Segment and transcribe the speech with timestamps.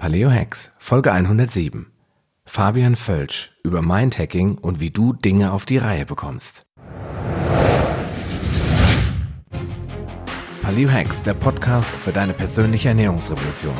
[0.00, 1.86] Paleo Hacks, Folge 107.
[2.46, 6.66] Fabian Völsch über Mindhacking und wie du Dinge auf die Reihe bekommst.
[10.62, 13.74] Paleo Hacks, der Podcast für deine persönliche Ernährungsrevolution.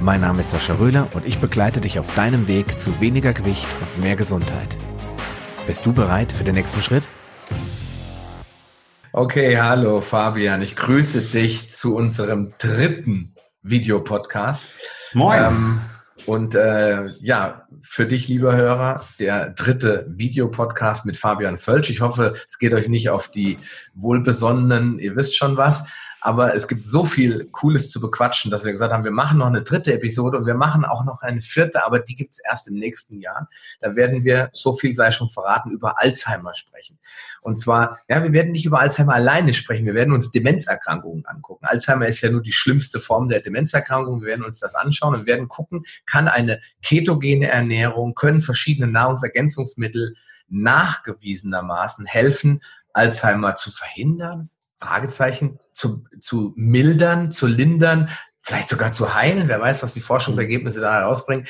[0.00, 3.66] Mein Name ist Sascha Röhler und ich begleite dich auf deinem Weg zu weniger Gewicht
[3.82, 4.78] und mehr Gesundheit.
[5.66, 7.06] Bist du bereit für den nächsten Schritt?
[9.12, 13.30] Okay, hallo Fabian, ich grüße dich zu unserem dritten
[13.62, 14.74] Videopodcast.
[15.14, 15.44] Moin.
[15.44, 15.80] Ähm,
[16.26, 21.90] und äh, ja, für dich, lieber Hörer, der dritte Videopodcast mit Fabian Völsch.
[21.90, 23.58] Ich hoffe, es geht euch nicht auf die
[23.94, 25.84] wohlbesonnenen, ihr wisst schon was.
[26.20, 29.46] Aber es gibt so viel Cooles zu bequatschen, dass wir gesagt haben, wir machen noch
[29.46, 32.74] eine dritte Episode und wir machen auch noch eine vierte, aber die gibt's erst im
[32.74, 33.48] nächsten Jahr.
[33.80, 36.98] Da werden wir, so viel sei schon verraten, über Alzheimer sprechen.
[37.40, 41.64] Und zwar, ja, wir werden nicht über Alzheimer alleine sprechen, wir werden uns Demenzerkrankungen angucken.
[41.64, 44.20] Alzheimer ist ja nur die schlimmste Form der Demenzerkrankung.
[44.20, 50.16] Wir werden uns das anschauen und werden gucken, kann eine ketogene Ernährung, können verschiedene Nahrungsergänzungsmittel
[50.48, 52.60] nachgewiesenermaßen helfen,
[52.92, 54.50] Alzheimer zu verhindern,
[54.80, 58.08] Fragezeichen, zu, zu mildern, zu lindern,
[58.40, 59.48] vielleicht sogar zu heilen.
[59.48, 61.46] Wer weiß, was die Forschungsergebnisse da herausbringen.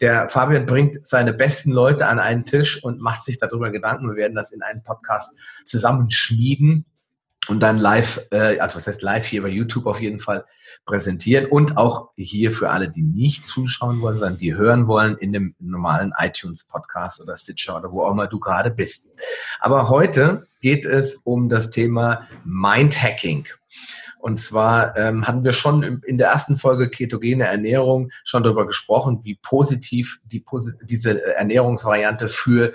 [0.00, 4.08] Der Fabian bringt seine besten Leute an einen Tisch und macht sich darüber Gedanken.
[4.08, 6.86] Wir werden das in einem Podcast zusammenschmieden
[7.48, 10.44] und dann live, äh, also was heißt live hier bei YouTube auf jeden Fall
[10.84, 15.32] präsentieren und auch hier für alle, die nicht zuschauen wollen, sondern die hören wollen in
[15.32, 19.08] dem normalen iTunes Podcast oder Stitcher oder wo auch immer du gerade bist.
[19.58, 23.46] Aber heute geht es um das Thema Mindhacking.
[24.20, 29.20] Und zwar ähm, hatten wir schon in der ersten Folge ketogene Ernährung schon darüber gesprochen,
[29.22, 30.44] wie positiv die,
[30.82, 32.74] diese Ernährungsvariante für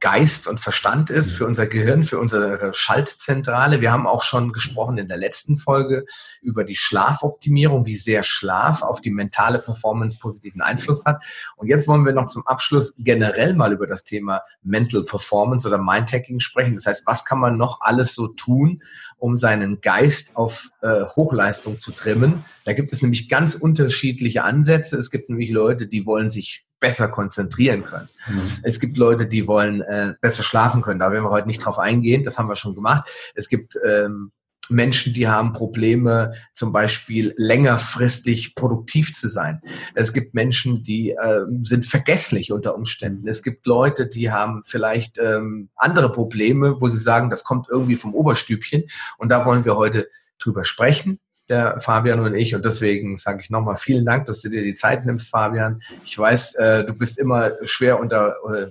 [0.00, 3.80] Geist und Verstand ist, für unser Gehirn, für unsere Schaltzentrale.
[3.80, 6.04] Wir haben auch schon gesprochen in der letzten Folge
[6.40, 11.24] über die Schlafoptimierung, wie sehr Schlaf auf die mentale Performance positiven Einfluss hat.
[11.56, 15.78] Und jetzt wollen wir noch zum Abschluss generell mal über das Thema Mental Performance oder
[15.78, 16.74] Mindhacking sprechen.
[16.74, 18.82] Das heißt, was kann man noch alles so tun,
[19.18, 22.44] um seinen Geist auf äh, Hochleistung zu trimmen?
[22.64, 24.96] Da gibt es nämlich ganz unterschiedliche Ansätze.
[24.96, 28.08] Es gibt nämlich Leute, die wollen sich besser konzentrieren können.
[28.28, 28.50] Mhm.
[28.62, 31.00] Es gibt Leute, die wollen äh, besser schlafen können.
[31.00, 32.24] Da werden wir heute nicht drauf eingehen.
[32.24, 33.08] Das haben wir schon gemacht.
[33.34, 34.32] Es gibt ähm,
[34.68, 39.60] Menschen, die haben Probleme, zum Beispiel längerfristig produktiv zu sein.
[39.94, 43.28] Es gibt Menschen, die äh, sind vergesslich unter Umständen.
[43.28, 47.96] Es gibt Leute, die haben vielleicht ähm, andere Probleme, wo sie sagen, das kommt irgendwie
[47.96, 48.84] vom Oberstübchen.
[49.18, 50.08] Und da wollen wir heute
[50.38, 52.54] drüber sprechen der Fabian und ich.
[52.54, 55.80] Und deswegen sage ich nochmal vielen Dank, dass du dir die Zeit nimmst, Fabian.
[56.04, 58.66] Ich weiß, äh, du bist immer schwer unter äh,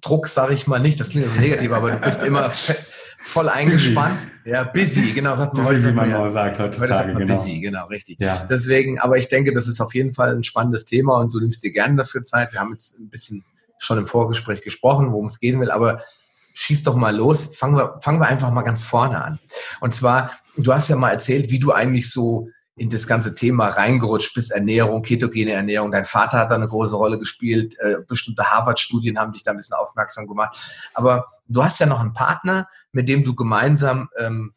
[0.00, 0.98] Druck, sage ich mal nicht.
[0.98, 2.50] Das klingt so negativ, aber du bist immer
[3.22, 4.18] voll eingespannt.
[4.18, 4.50] Busy.
[4.50, 5.88] Ja, busy, genau, sagt man busy, heute.
[5.88, 7.34] Wie man mal sagt heutzutage, heute sagt man genau.
[7.34, 8.18] busy, genau, richtig.
[8.18, 8.46] Ja.
[8.48, 11.62] Deswegen, aber ich denke, das ist auf jeden Fall ein spannendes Thema und du nimmst
[11.62, 12.52] dir gerne dafür Zeit.
[12.52, 13.44] Wir haben jetzt ein bisschen
[13.78, 16.02] schon im Vorgespräch gesprochen, worum es gehen will, aber
[16.54, 17.56] schieß doch mal los.
[17.56, 19.38] Fangen wir, fangen wir einfach mal ganz vorne an.
[19.80, 20.32] Und zwar,
[20.66, 24.52] du hast ja mal erzählt, wie du eigentlich so in das ganze Thema reingerutscht bist,
[24.52, 25.92] Ernährung, ketogene Ernährung.
[25.92, 27.78] Dein Vater hat da eine große Rolle gespielt.
[27.78, 30.56] Äh, bestimmte Harvard-Studien haben dich da ein bisschen aufmerksam gemacht.
[30.94, 34.54] Aber du hast ja noch einen Partner, mit dem du gemeinsam ähm,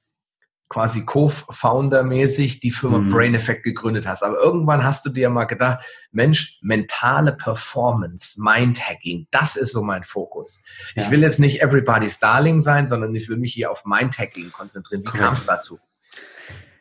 [0.70, 3.10] quasi Co-Founder-mäßig die Firma mhm.
[3.10, 4.24] Brain Effect gegründet hast.
[4.24, 10.04] Aber irgendwann hast du dir mal gedacht, Mensch, mentale Performance, Mindhacking, das ist so mein
[10.04, 10.62] Fokus.
[10.96, 11.04] Ja.
[11.04, 15.04] Ich will jetzt nicht everybody's darling sein, sondern ich will mich hier auf Mindhacking konzentrieren.
[15.04, 15.20] Wie cool.
[15.20, 15.78] kam es dazu?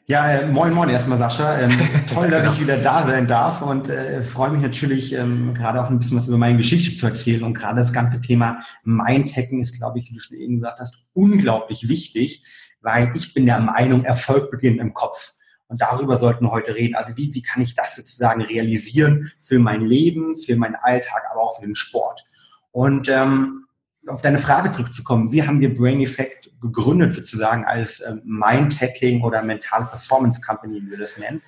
[0.06, 1.60] Ja, äh, moin, moin erstmal, Sascha.
[1.60, 1.72] Ähm,
[2.12, 5.90] toll, dass ich wieder da sein darf und äh, freue mich natürlich, ähm, gerade auch
[5.90, 7.44] ein bisschen was über meine Geschichte zu erzählen.
[7.44, 11.06] Und gerade das ganze Thema Mindhacking ist, glaube ich, wie du schon eben gesagt hast,
[11.14, 12.44] unglaublich wichtig
[12.82, 15.34] weil ich bin der Meinung, Erfolg beginnt im Kopf.
[15.68, 16.96] Und darüber sollten wir heute reden.
[16.96, 21.40] Also wie, wie kann ich das sozusagen realisieren für mein Leben, für meinen Alltag, aber
[21.40, 22.24] auch für den Sport?
[22.72, 23.66] Und ähm,
[24.06, 29.42] auf deine Frage zurückzukommen, wie haben wir Brain Effect gegründet sozusagen als ähm, Mind-Hacking oder
[29.42, 31.42] Mental Performance Company, wie wir das nennen?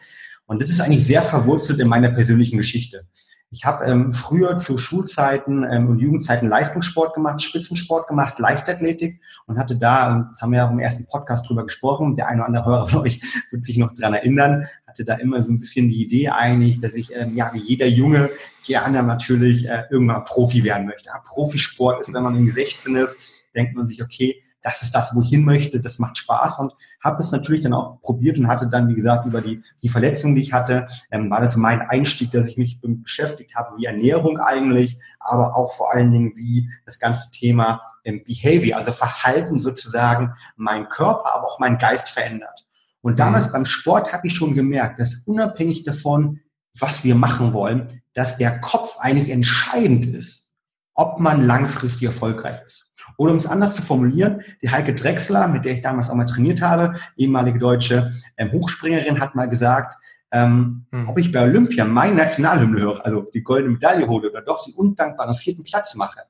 [0.46, 3.06] Und das ist eigentlich sehr verwurzelt in meiner persönlichen Geschichte.
[3.54, 9.58] Ich habe ähm, früher zu Schulzeiten ähm, und Jugendzeiten Leistungssport gemacht, Spitzensport gemacht, Leichtathletik und
[9.58, 12.48] hatte da, und das haben wir ja im ersten Podcast drüber gesprochen, der eine oder
[12.48, 13.20] andere Hörer von euch
[13.52, 16.96] wird sich noch dran erinnern, hatte da immer so ein bisschen die Idee eigentlich, dass
[16.96, 18.28] ich, ähm, ja, wie jeder Junge
[18.66, 21.10] gerne natürlich äh, irgendwann Profi werden möchte.
[21.10, 25.14] Ja, Profisport ist, wenn man irgendwie 16 ist, denkt man sich, okay, das ist das,
[25.14, 26.72] wo ich hin möchte, das macht Spaß und
[27.02, 30.34] habe es natürlich dann auch probiert und hatte dann, wie gesagt, über die, die Verletzung,
[30.34, 34.38] die ich hatte, ähm, war das mein Einstieg, dass ich mich beschäftigt habe, wie Ernährung
[34.38, 40.32] eigentlich, aber auch vor allen Dingen, wie das ganze Thema ähm, Behavior, also Verhalten sozusagen,
[40.56, 42.66] mein Körper, aber auch mein Geist verändert.
[43.02, 43.52] Und damals mhm.
[43.52, 46.40] beim Sport habe ich schon gemerkt, dass unabhängig davon,
[46.78, 50.52] was wir machen wollen, dass der Kopf eigentlich entscheidend ist,
[50.94, 52.93] ob man langfristig erfolgreich ist.
[53.16, 56.26] Oder um es anders zu formulieren, die Heike Drechsler, mit der ich damals auch mal
[56.26, 59.96] trainiert habe, ehemalige deutsche ähm, Hochspringerin, hat mal gesagt,
[60.32, 61.08] ähm, hm.
[61.08, 64.74] ob ich bei Olympia meine Nationalhymne höre, also die goldene Medaille hole oder doch den
[64.74, 66.20] undankbaren vierten Platz mache,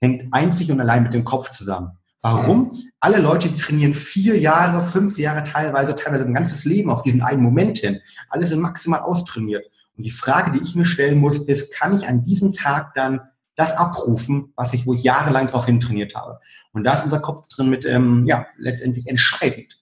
[0.00, 1.92] hängt einzig und allein mit dem Kopf zusammen.
[2.22, 2.72] Warum?
[3.00, 7.42] Alle Leute trainieren vier Jahre, fünf Jahre teilweise, teilweise ein ganzes Leben auf diesen einen
[7.42, 8.00] Moment hin.
[8.28, 9.64] Alle sind maximal austrainiert.
[9.96, 13.20] Und die Frage, die ich mir stellen muss, ist, kann ich an diesem Tag dann
[13.54, 16.40] das abrufen, was ich, wo ich jahrelang darauf hin trainiert habe?
[16.72, 19.78] Und da ist unser Kopf drin mit, ähm, ja, letztendlich entscheidend.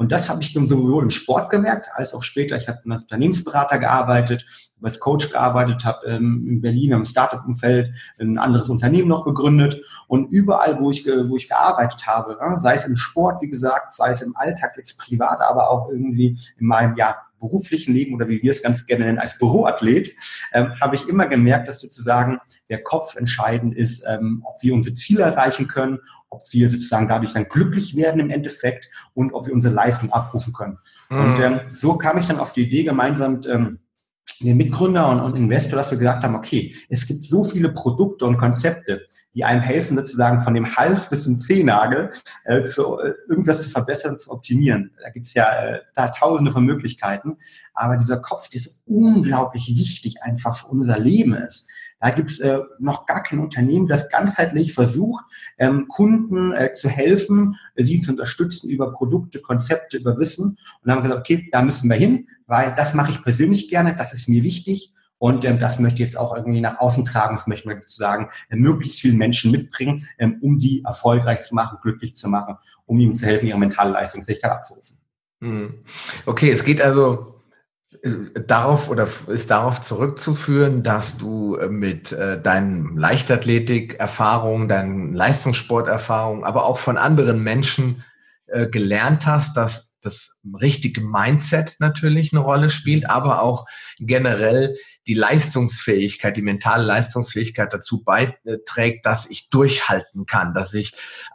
[0.00, 2.56] Und das habe ich sowohl im Sport gemerkt, als auch später.
[2.56, 4.46] Ich habe als Unternehmensberater gearbeitet,
[4.80, 9.82] als Coach gearbeitet, habe ähm, in Berlin im Startup-Umfeld ein anderes Unternehmen noch gegründet.
[10.06, 13.92] Und überall, wo ich, wo ich gearbeitet habe, ne, sei es im Sport, wie gesagt,
[13.92, 18.28] sei es im Alltag jetzt privat, aber auch irgendwie in meinem ja, beruflichen Leben oder
[18.28, 20.14] wie wir es ganz gerne nennen als Büroathlet,
[20.52, 22.38] ähm, habe ich immer gemerkt, dass sozusagen
[22.68, 25.98] der Kopf entscheidend ist, ähm, ob wir unsere Ziele erreichen können,
[26.30, 30.52] ob wir sozusagen dadurch dann glücklich werden im Endeffekt und ob wir unsere Leistung abrufen
[30.52, 30.78] können.
[31.10, 31.18] Mhm.
[31.18, 33.78] Und ähm, so kam ich dann auf die Idee, gemeinsam mit ähm,
[34.46, 38.24] den Mitgründer und, und Investor, dass wir gesagt haben, okay, es gibt so viele Produkte
[38.24, 42.10] und Konzepte, die einem helfen, sozusagen von dem Hals bis zum Zehennagel
[42.44, 44.92] äh, zu, äh, irgendwas zu verbessern zu optimieren.
[45.02, 47.36] Da gibt es ja äh, da tausende von Möglichkeiten.
[47.74, 51.67] Aber dieser Kopf, der ist unglaublich wichtig einfach für unser Leben ist.
[52.00, 55.24] Da gibt es äh, noch gar kein Unternehmen, das ganzheitlich versucht,
[55.58, 60.50] ähm, Kunden äh, zu helfen, äh, sie zu unterstützen über Produkte, Konzepte, über Wissen.
[60.50, 63.68] Und dann haben wir gesagt, okay, da müssen wir hin, weil das mache ich persönlich
[63.68, 64.94] gerne, das ist mir wichtig.
[65.18, 68.28] Und ähm, das möchte ich jetzt auch irgendwie nach außen tragen, das möchten wir sozusagen
[68.50, 72.56] äh, möglichst vielen Menschen mitbringen, ähm, um die erfolgreich zu machen, glücklich zu machen,
[72.86, 74.98] um ihnen zu helfen, ihre mentale Leistungsfähigkeit abzurufen.
[75.40, 75.84] Hm.
[76.24, 77.37] Okay, es geht also
[78.46, 86.64] darauf oder ist darauf zurückzuführen, dass du äh, mit äh, deinen Leichtathletik-Erfahrungen, deinen Leistungssporterfahrungen, aber
[86.64, 88.04] auch von anderen Menschen
[88.46, 93.66] äh, gelernt hast, dass das richtige Mindset natürlich eine Rolle spielt, aber auch
[93.98, 100.92] generell die Leistungsfähigkeit, die mentale Leistungsfähigkeit dazu beiträgt, dass ich durchhalten kann, dass ich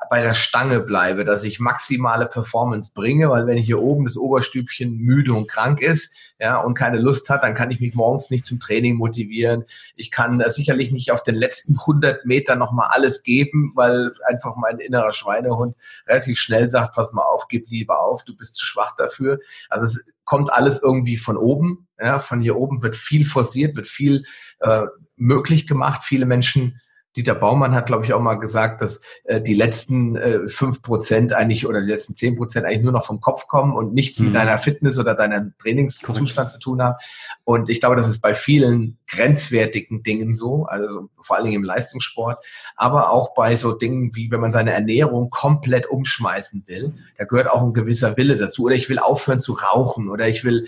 [0.09, 4.95] bei der Stange bleibe, dass ich maximale Performance bringe, weil wenn hier oben das Oberstübchen
[4.97, 8.43] müde und krank ist, ja, und keine Lust hat, dann kann ich mich morgens nicht
[8.43, 9.63] zum Training motivieren.
[9.95, 14.57] Ich kann äh, sicherlich nicht auf den letzten 100 Metern nochmal alles geben, weil einfach
[14.57, 15.75] mein innerer Schweinehund
[16.05, 19.39] relativ schnell sagt, pass mal auf, gib lieber auf, du bist zu schwach dafür.
[19.69, 21.87] Also es kommt alles irgendwie von oben.
[21.99, 24.23] Ja, von hier oben wird viel forciert, wird viel
[24.59, 24.83] äh,
[25.15, 26.03] möglich gemacht.
[26.03, 26.79] Viele Menschen
[27.15, 30.81] Dieter Baumann hat, glaube ich, auch mal gesagt, dass äh, die letzten äh, fünf äh,
[30.81, 34.19] Prozent eigentlich oder die letzten zehn Prozent eigentlich nur noch vom Kopf kommen und nichts
[34.19, 34.27] mhm.
[34.27, 36.49] mit deiner Fitness oder deinem Trainingszustand Correct.
[36.51, 36.95] zu tun haben.
[37.43, 41.63] Und ich glaube, das ist bei vielen grenzwertigen Dingen so, also vor allen Dingen im
[41.63, 42.43] Leistungssport,
[42.75, 47.49] aber auch bei so Dingen wie, wenn man seine Ernährung komplett umschmeißen will, da gehört
[47.49, 48.65] auch ein gewisser Wille dazu.
[48.65, 50.65] Oder ich will aufhören zu rauchen oder ich will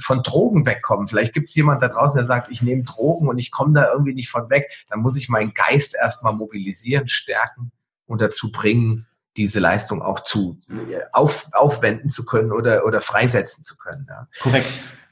[0.00, 1.08] von Drogen wegkommen.
[1.08, 3.90] Vielleicht gibt es jemand da draußen, der sagt, ich nehme Drogen und ich komme da
[3.90, 4.70] irgendwie nicht von weg.
[4.88, 7.72] Dann muss ich meinen Geist erstmal mobilisieren, stärken
[8.06, 9.06] und dazu bringen,
[9.36, 10.58] diese Leistung auch zu
[11.12, 14.06] auf, aufwenden zu können oder, oder freisetzen zu können.
[14.08, 14.26] Ja.
[14.40, 14.68] Korrekt.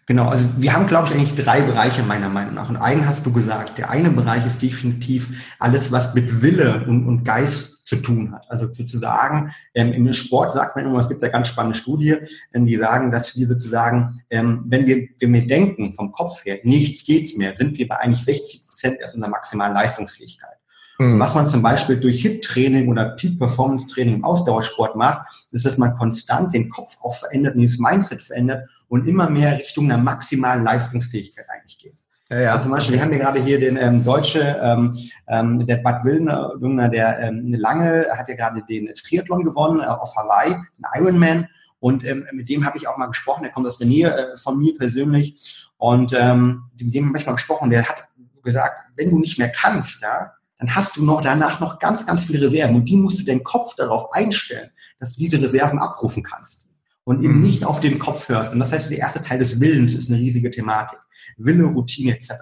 [0.06, 2.68] Genau, also wir haben, glaube ich, eigentlich drei Bereiche meiner Meinung nach.
[2.68, 3.78] Und einen hast du gesagt.
[3.78, 8.48] Der eine Bereich ist definitiv alles, was mit Wille und, und Geist zu tun hat.
[8.48, 12.16] Also sozusagen, ähm, im Sport sagt man immer, es gibt ja ganz spannende Studie,
[12.52, 16.58] ähm, die sagen, dass wir sozusagen, ähm, wenn wir, wenn wir denken vom Kopf her,
[16.62, 20.55] nichts geht mehr, sind wir bei eigentlich 60 Prozent erst unserer maximalen Leistungsfähigkeit.
[20.98, 21.20] Mhm.
[21.20, 26.54] Was man zum Beispiel durch HIT-Training oder Peak-Performance-Training im Ausdauersport macht, ist, dass man konstant
[26.54, 31.46] den Kopf auch verändert und dieses Mindset verändert und immer mehr Richtung einer maximalen Leistungsfähigkeit
[31.50, 31.94] eigentlich geht.
[32.28, 32.52] Ja, ja.
[32.52, 34.96] Also zum Beispiel, wir haben hier gerade hier den ähm, Deutsche, ähm,
[35.28, 40.14] ähm, der Bad Willner, der ähm, lange hat ja gerade den Triathlon gewonnen äh, auf
[40.16, 41.48] Hawaii, ein Ironman.
[41.78, 44.36] Und ähm, mit dem habe ich auch mal gesprochen, der kommt aus der Nähe äh,
[44.36, 45.68] von mir persönlich.
[45.76, 48.08] Und ähm, mit dem habe ich mal gesprochen, der hat
[48.42, 52.24] gesagt, wenn du nicht mehr kannst, ja, dann hast du noch danach noch ganz, ganz
[52.24, 52.76] viele Reserven.
[52.76, 56.68] Und die musst du deinen Kopf darauf einstellen, dass du diese Reserven abrufen kannst.
[57.04, 57.42] Und eben mhm.
[57.42, 58.52] nicht auf den Kopf hörst.
[58.52, 60.98] Und das heißt, der erste Teil des Willens ist eine riesige Thematik.
[61.36, 62.32] Wille, Routine etc.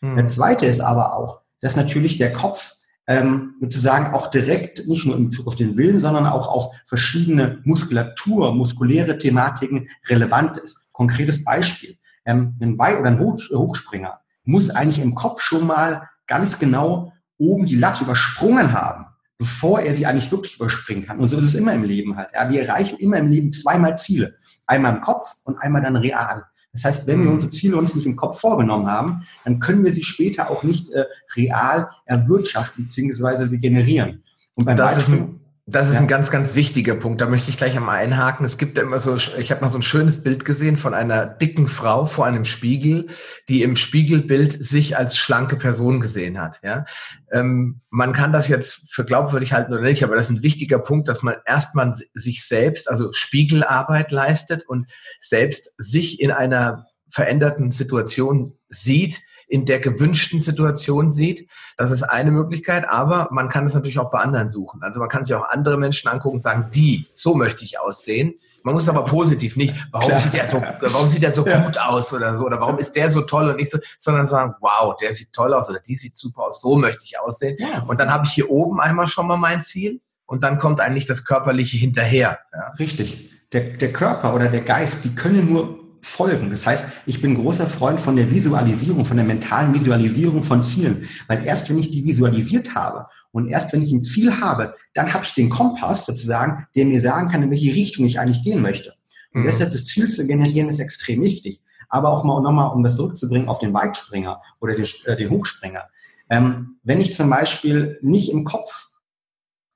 [0.00, 0.16] Mhm.
[0.16, 2.74] Der zweite ist aber auch, dass natürlich der Kopf
[3.08, 7.60] ähm, sozusagen auch direkt nicht nur im Bezug auf den Willen, sondern auch auf verschiedene
[7.64, 10.84] Muskulatur, muskuläre Thematiken relevant ist.
[10.92, 11.96] Konkretes Beispiel.
[12.24, 17.66] Ähm, ein Weih- oder ein Hochspringer muss eigentlich im Kopf schon mal ganz genau oben
[17.66, 19.06] die Latte übersprungen haben,
[19.38, 21.18] bevor er sie eigentlich wirklich überspringen kann.
[21.18, 22.30] Und so ist es immer im Leben halt.
[22.34, 22.50] Ja.
[22.50, 24.34] Wir erreichen immer im Leben zweimal Ziele.
[24.66, 26.44] Einmal im Kopf und einmal dann real.
[26.72, 27.32] Das heißt, wenn wir mhm.
[27.34, 30.90] unsere Ziele uns nicht im Kopf vorgenommen haben, dann können wir sie später auch nicht
[30.90, 31.04] äh,
[31.34, 33.46] real erwirtschaften bzw.
[33.46, 34.22] sie generieren.
[34.54, 35.40] Und beim das Beispiel,
[35.70, 36.00] das ist ja.
[36.00, 37.20] ein ganz, ganz wichtiger Punkt.
[37.20, 38.46] Da möchte ich gleich einmal einhaken.
[38.46, 41.26] Es gibt ja immer so, ich habe mal so ein schönes Bild gesehen von einer
[41.26, 43.08] dicken Frau vor einem Spiegel,
[43.50, 46.60] die im Spiegelbild sich als schlanke Person gesehen hat.
[46.62, 46.86] Ja,
[47.30, 50.78] ähm, man kann das jetzt für glaubwürdig halten oder nicht, aber das ist ein wichtiger
[50.78, 57.72] Punkt, dass man erstmal sich selbst, also Spiegelarbeit leistet und selbst sich in einer veränderten
[57.72, 61.48] Situation sieht, in der gewünschten Situation sieht.
[61.76, 64.82] Das ist eine Möglichkeit, aber man kann es natürlich auch bei anderen suchen.
[64.82, 68.34] Also man kann sich auch andere Menschen angucken und sagen, die, so möchte ich aussehen.
[68.64, 70.20] Man muss aber positiv nicht, warum Klar.
[70.20, 71.60] sieht der so, warum sieht der so ja.
[71.60, 74.54] gut aus oder so, oder warum ist der so toll und nicht so, sondern sagen,
[74.60, 77.56] wow, der sieht toll aus oder die sieht super aus, so möchte ich aussehen.
[77.58, 77.84] Ja.
[77.86, 81.06] Und dann habe ich hier oben einmal schon mal mein Ziel und dann kommt eigentlich
[81.06, 82.40] das Körperliche hinterher.
[82.52, 82.72] Ja.
[82.78, 83.30] Richtig.
[83.52, 86.50] Der, der Körper oder der Geist, die können nur folgen.
[86.50, 91.08] Das heißt, ich bin großer Freund von der Visualisierung, von der mentalen Visualisierung von Zielen.
[91.26, 95.12] Weil erst wenn ich die visualisiert habe und erst wenn ich ein Ziel habe, dann
[95.12, 98.62] habe ich den Kompass sozusagen, der mir sagen kann, in welche Richtung ich eigentlich gehen
[98.62, 98.94] möchte.
[99.34, 99.46] Und mhm.
[99.46, 101.60] deshalb das Ziel zu generieren ist extrem wichtig.
[101.88, 105.84] Aber auch mal nochmal, um das zurückzubringen auf den Weitspringer oder den, äh, den Hochspringer.
[106.30, 108.87] Ähm, wenn ich zum Beispiel nicht im Kopf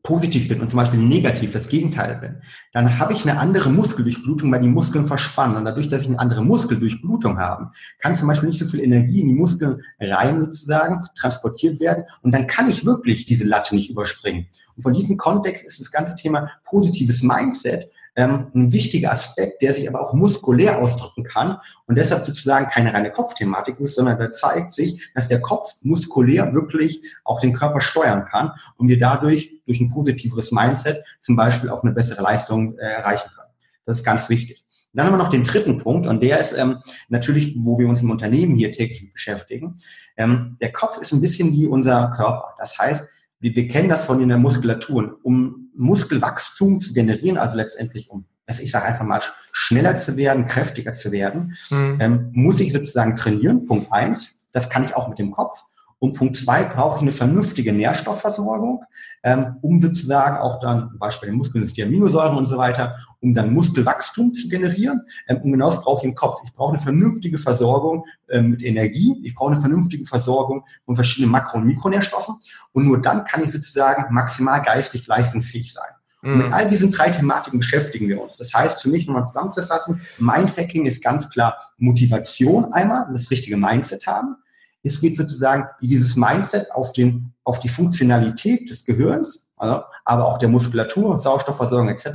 [0.03, 2.43] positiv bin und zum Beispiel negativ das Gegenteil bin,
[2.73, 5.57] dann habe ich eine andere Muskeldurchblutung, weil die Muskeln verspannen.
[5.57, 9.21] Und dadurch, dass ich eine andere Muskeldurchblutung habe, kann zum Beispiel nicht so viel Energie
[9.21, 12.05] in die Muskeln rein sozusagen transportiert werden.
[12.23, 14.47] Und dann kann ich wirklich diese Latte nicht überspringen.
[14.75, 19.73] Und von diesem Kontext ist das ganze Thema positives Mindset ähm, ein wichtiger Aspekt, der
[19.73, 24.33] sich aber auch muskulär ausdrücken kann und deshalb sozusagen keine reine Kopfthematik ist, sondern da
[24.33, 29.61] zeigt sich, dass der Kopf muskulär wirklich auch den Körper steuern kann und wir dadurch
[29.67, 33.49] durch ein positiveres Mindset zum Beispiel auch eine bessere Leistung äh, erreichen können.
[33.85, 34.65] Das ist ganz wichtig.
[34.93, 36.79] dann haben wir noch den dritten Punkt und der ist ähm,
[37.09, 39.79] natürlich, wo wir uns im Unternehmen hier täglich beschäftigen.
[40.17, 42.55] Ähm, der Kopf ist ein bisschen wie unser Körper.
[42.59, 43.09] Das heißt,
[43.43, 45.19] wir, wir kennen das von in der Muskulatur.
[45.23, 49.21] Um Muskelwachstum zu generieren, also letztendlich um, ich sage einfach mal,
[49.51, 51.99] schneller zu werden, kräftiger zu werden, mhm.
[52.01, 53.67] ähm, muss ich sozusagen trainieren.
[53.67, 54.47] Punkt eins.
[54.53, 55.63] Das kann ich auch mit dem Kopf.
[56.03, 58.83] Und Punkt zwei, brauche ich eine vernünftige Nährstoffversorgung,
[59.23, 63.33] ähm, um sozusagen auch dann, Beispiel den Muskeln ist die Aminosäuren und so weiter, um
[63.35, 65.03] dann Muskelwachstum zu generieren.
[65.29, 66.41] Ähm, und genau das brauche ich im Kopf.
[66.45, 69.21] Ich brauche eine vernünftige Versorgung ähm, mit Energie.
[69.23, 72.35] Ich brauche eine vernünftige Versorgung von verschiedenen Makro- und Mikronährstoffen.
[72.73, 75.93] Und nur dann kann ich sozusagen maximal geistig leistungsfähig sein.
[76.25, 76.53] Und mit mhm.
[76.53, 78.37] all diesen drei Thematiken beschäftigen wir uns.
[78.39, 84.09] Das heißt, für mich nochmal zusammenzufassen, Mindhacking ist ganz klar Motivation einmal, das richtige Mindset
[84.09, 84.35] haben.
[84.83, 90.27] Es geht sozusagen, wie dieses Mindset auf, den, auf die Funktionalität des Gehirns, also, aber
[90.27, 92.09] auch der Muskulatur, Sauerstoffversorgung etc.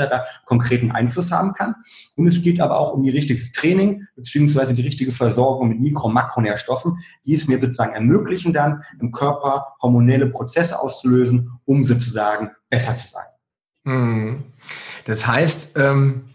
[0.45, 1.75] konkreten Einfluss haben kann.
[2.17, 6.07] Und es geht aber auch um die richtiges Training beziehungsweise die richtige Versorgung mit Mikro-
[6.07, 12.51] und Makronährstoffen, die es mir sozusagen ermöglichen, dann im Körper hormonelle Prozesse auszulösen, um sozusagen
[12.69, 13.25] besser zu sein.
[13.85, 14.43] Hm.
[15.05, 16.25] Das heißt, ähm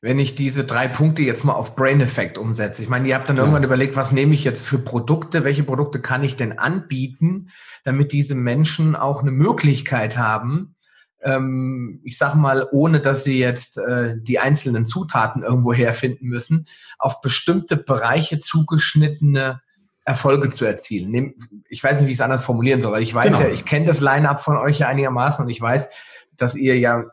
[0.00, 2.82] wenn ich diese drei Punkte jetzt mal auf Brain Effect umsetze.
[2.82, 3.42] Ich meine, ihr habt dann ja.
[3.42, 7.50] irgendwann überlegt, was nehme ich jetzt für Produkte, welche Produkte kann ich denn anbieten,
[7.84, 10.76] damit diese Menschen auch eine Möglichkeit haben,
[11.22, 16.66] ähm, ich sage mal, ohne dass sie jetzt äh, die einzelnen Zutaten irgendwo herfinden müssen,
[16.98, 19.60] auf bestimmte Bereiche zugeschnittene
[20.04, 21.34] Erfolge zu erzielen.
[21.68, 23.40] Ich weiß nicht, wie ich es anders formulieren soll, weil ich weiß genau.
[23.40, 25.88] ja, ich kenne das Line-up von euch ja einigermaßen und ich weiß,
[26.36, 27.04] dass ihr ja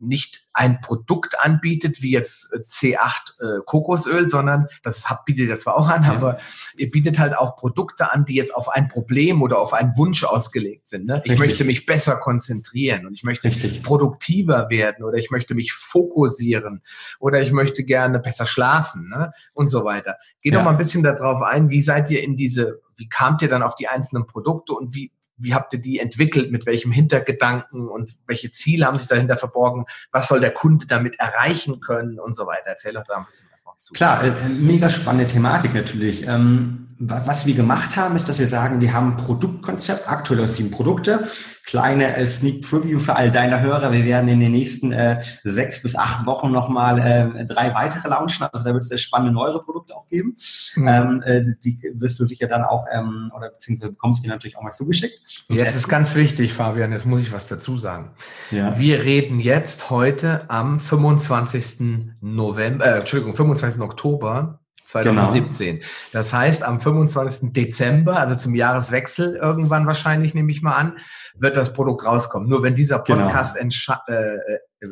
[0.00, 2.98] nicht ein Produkt anbietet, wie jetzt äh, C8
[3.40, 6.12] äh, Kokosöl, sondern das bietet ihr zwar auch an, ja.
[6.12, 6.38] aber
[6.76, 10.24] ihr bietet halt auch Produkte an, die jetzt auf ein Problem oder auf einen Wunsch
[10.24, 11.06] ausgelegt sind.
[11.06, 11.22] Ne?
[11.24, 13.82] Ich möchte mich besser konzentrieren und ich möchte Richtig.
[13.82, 16.82] produktiver werden oder ich möchte mich fokussieren
[17.18, 19.32] oder ich möchte gerne besser schlafen ne?
[19.52, 20.16] und so weiter.
[20.40, 20.58] Geht ja.
[20.58, 23.62] doch mal ein bisschen darauf ein, wie seid ihr in diese, wie kamt ihr dann
[23.62, 28.12] auf die einzelnen Produkte und wie, wie habt ihr die entwickelt, mit welchem Hintergedanken und
[28.26, 32.46] welche Ziele haben sich dahinter verborgen, was soll der Kunde damit erreichen können und so
[32.46, 32.66] weiter.
[32.66, 33.92] Erzähl doch da ein bisschen was noch zu.
[33.92, 36.26] Klar, äh, mega spannende Thematik natürlich.
[36.26, 40.70] Ähm, was wir gemacht haben, ist, dass wir sagen, wir haben ein Produktkonzept, aktuell sieben
[40.70, 41.24] Produkte,
[41.64, 43.92] kleine äh, Sneak Preview für all deine Hörer.
[43.92, 48.46] Wir werden in den nächsten äh, sechs bis acht Wochen nochmal äh, drei weitere launchen.
[48.52, 50.36] Also da wird es sehr spannende neuere Produkte auch geben.
[50.76, 50.88] Mhm.
[50.88, 54.62] Ähm, äh, die wirst du sicher dann auch, ähm, oder beziehungsweise bekommst du natürlich auch
[54.62, 55.44] mal zugeschickt.
[55.48, 58.10] Jetzt ist ganz wichtig, Fabian, jetzt muss ich was dazu sagen.
[58.50, 58.78] Ja.
[58.78, 62.16] Wir reden jetzt heute am 25.
[62.20, 63.80] November, äh, Entschuldigung, 25.
[63.80, 65.76] Oktober 2017.
[65.76, 65.86] Genau.
[66.12, 67.52] Das heißt, am 25.
[67.52, 70.98] Dezember, also zum Jahreswechsel irgendwann wahrscheinlich, nehme ich mal an,
[71.36, 72.48] wird das Produkt rauskommen.
[72.48, 73.24] Nur wenn dieser genau.
[73.24, 73.98] Podcast genau.
[74.06, 74.38] äh,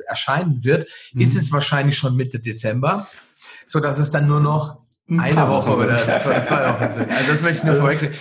[0.07, 1.21] erscheinen wird, mhm.
[1.21, 3.07] ist es wahrscheinlich schon Mitte Dezember,
[3.65, 7.11] so dass es dann nur noch eine Woche, oder zwei, zwei Wochen sind.
[7.11, 8.17] Also das möchte ich nur vorwegnehmen.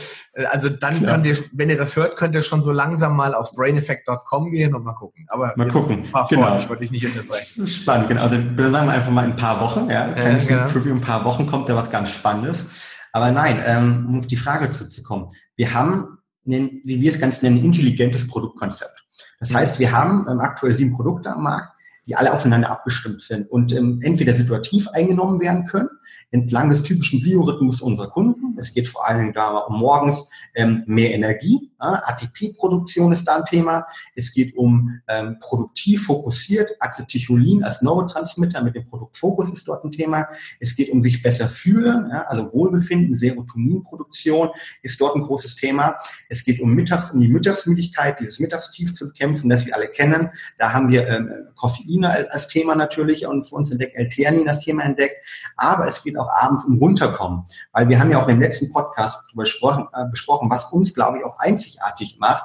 [0.50, 3.52] Also dann könnt ihr, wenn ihr das hört, könnt ihr schon so langsam mal auf
[3.52, 5.26] braineffect.com gehen und mal gucken.
[5.30, 6.04] Aber mal gucken.
[6.04, 6.48] fahr genau.
[6.48, 7.68] fort, ich wollte dich nicht unterbrechen.
[7.68, 8.22] Spannend, genau.
[8.22, 10.14] Also sagen wir einfach mal in ein paar Wochen, ja.
[10.14, 10.66] Kleines äh, genau.
[10.68, 12.88] Preview, ein paar Wochen kommt da was ganz Spannendes.
[13.12, 15.28] Aber nein, ähm, um auf die Frage zurückzukommen.
[15.58, 19.06] Wir haben, einen, wie wir es ganz nennen, intelligentes Produktkonzept.
[19.40, 21.74] Das heißt, wir haben ähm, aktuell sieben Produkte am Markt,
[22.08, 25.90] die alle aufeinander abgestimmt sind und ähm, entweder situativ eingenommen werden können,
[26.32, 28.58] entlang des typischen Biorhythmus unserer Kunden.
[28.58, 31.72] Es geht vor allen Dingen da um morgens ähm, mehr Energie.
[31.80, 33.86] Ja, ATP-Produktion ist da ein Thema.
[34.16, 36.72] Es geht um ähm, produktiv fokussiert.
[36.80, 40.28] Acetylcholin als Neurotransmitter mit dem Produktfokus ist dort ein Thema.
[40.60, 44.50] Es geht um sich besser fühlen, ja, also Wohlbefinden, Serotoninproduktion
[44.82, 45.98] ist dort ein großes Thema.
[46.30, 50.30] Es geht um Mittags, um die Mittagsmüdigkeit, dieses Mittagstief zu bekämpfen, das wir alle kennen.
[50.58, 54.84] Da haben wir ähm, Koffein als Thema natürlich und für uns entdeckt, L-Theanin als Thema
[54.84, 55.26] entdeckt.
[55.58, 59.26] Aber es geht auch abends um Runterkommen, weil wir haben ja auch im letzten Podcast
[59.36, 62.44] besprochen, äh, besprochen was uns, glaube ich, auch einzigartig macht,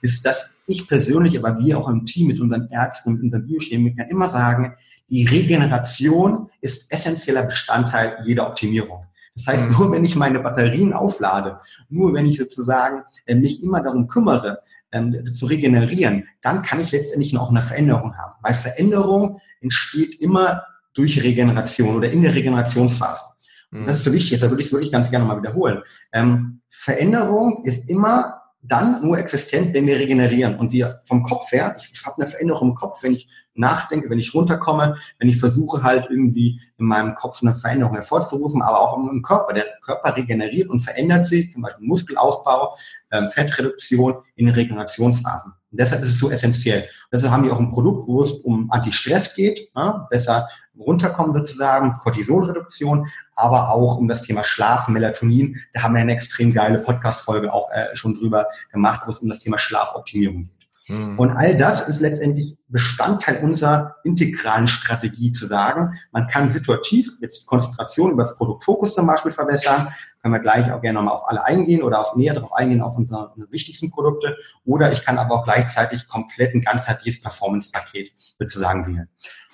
[0.00, 4.08] ist, dass ich persönlich, aber wir auch im Team mit unseren Ärzten und unseren Biochemikern
[4.10, 4.74] immer sagen,
[5.10, 9.04] die Regeneration ist essentieller Bestandteil jeder Optimierung.
[9.34, 9.76] Das heißt, mhm.
[9.78, 14.62] nur wenn ich meine Batterien auflade, nur wenn ich sozusagen äh, mich immer darum kümmere,
[14.92, 18.34] ähm, zu regenerieren, dann kann ich letztendlich noch eine Veränderung haben.
[18.42, 20.62] Weil Veränderung entsteht immer
[20.94, 23.22] durch Regeneration oder in der Regenerationsphase.
[23.70, 25.82] Und das ist so wichtig, da würde ich wirklich ganz gerne mal wiederholen.
[26.12, 30.58] Ähm, Veränderung ist immer dann nur existent, wenn wir regenerieren.
[30.58, 34.18] Und wir vom Kopf her, ich habe eine Veränderung im Kopf, wenn ich nachdenke, wenn
[34.18, 38.96] ich runterkomme, wenn ich versuche halt irgendwie in meinem Kopf eine Veränderung hervorzurufen, aber auch
[38.96, 39.52] im Körper.
[39.52, 42.76] Der Körper regeneriert und verändert sich, zum Beispiel Muskelausbau,
[43.10, 45.52] ähm, Fettreduktion in Regenerationsphasen.
[45.70, 46.88] Und deshalb ist es so essentiell.
[47.12, 51.96] Deshalb haben wir auch ein Produkt, wo es um Anti-Stress geht, ja, besser runterkommen sozusagen,
[51.98, 55.56] Cortisolreduktion, aber auch um das Thema Schlaf, Melatonin.
[55.72, 59.28] Da haben wir eine extrem geile Podcast-Folge auch äh, schon drüber gemacht, wo es um
[59.28, 60.57] das Thema Schlafoptimierung geht.
[60.88, 61.18] Mhm.
[61.18, 67.46] Und all das ist letztendlich Bestandteil unserer integralen Strategie zu sagen, man kann situativ jetzt
[67.46, 69.88] Konzentration über das Produktfokus zum Beispiel verbessern,
[70.22, 72.96] können wir gleich auch gerne nochmal auf alle eingehen oder auf näher darauf eingehen, auf
[72.96, 74.36] unsere, wichtigsten Produkte.
[74.64, 79.08] Oder ich kann aber auch gleichzeitig komplett ein ganzheitliches Performance-Paket sozusagen wählen.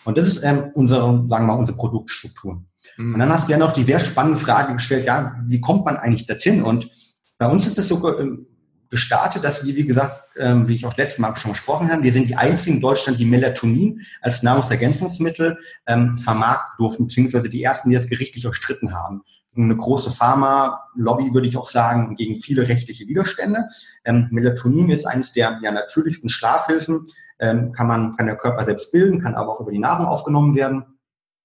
[0.04, 2.64] Und das ist ähm, unsere, sagen wir mal, unsere Produktstruktur.
[2.96, 3.14] Mhm.
[3.14, 5.96] Und dann hast du ja noch die sehr spannende Frage gestellt, ja, wie kommt man
[5.96, 6.62] eigentlich dorthin?
[6.62, 6.90] Und
[7.38, 8.46] bei uns ist es so ähm,
[8.94, 12.12] gestartet, dass wir, wie gesagt, ähm, wie ich auch letztes Mal schon gesprochen habe, wir
[12.12, 17.88] sind die einzigen in Deutschland, die Melatonin als Nahrungsergänzungsmittel ähm, vermarkten durften, beziehungsweise die ersten,
[17.88, 19.22] die das gerichtlich erstritten haben.
[19.56, 23.64] Eine große Pharma-Lobby, würde ich auch sagen, gegen viele rechtliche Widerstände.
[24.04, 27.08] Ähm, Melatonin ist eines der ja, natürlichsten Schlafhilfen,
[27.40, 30.54] ähm, kann man, kann der Körper selbst bilden, kann aber auch über die Nahrung aufgenommen
[30.54, 30.84] werden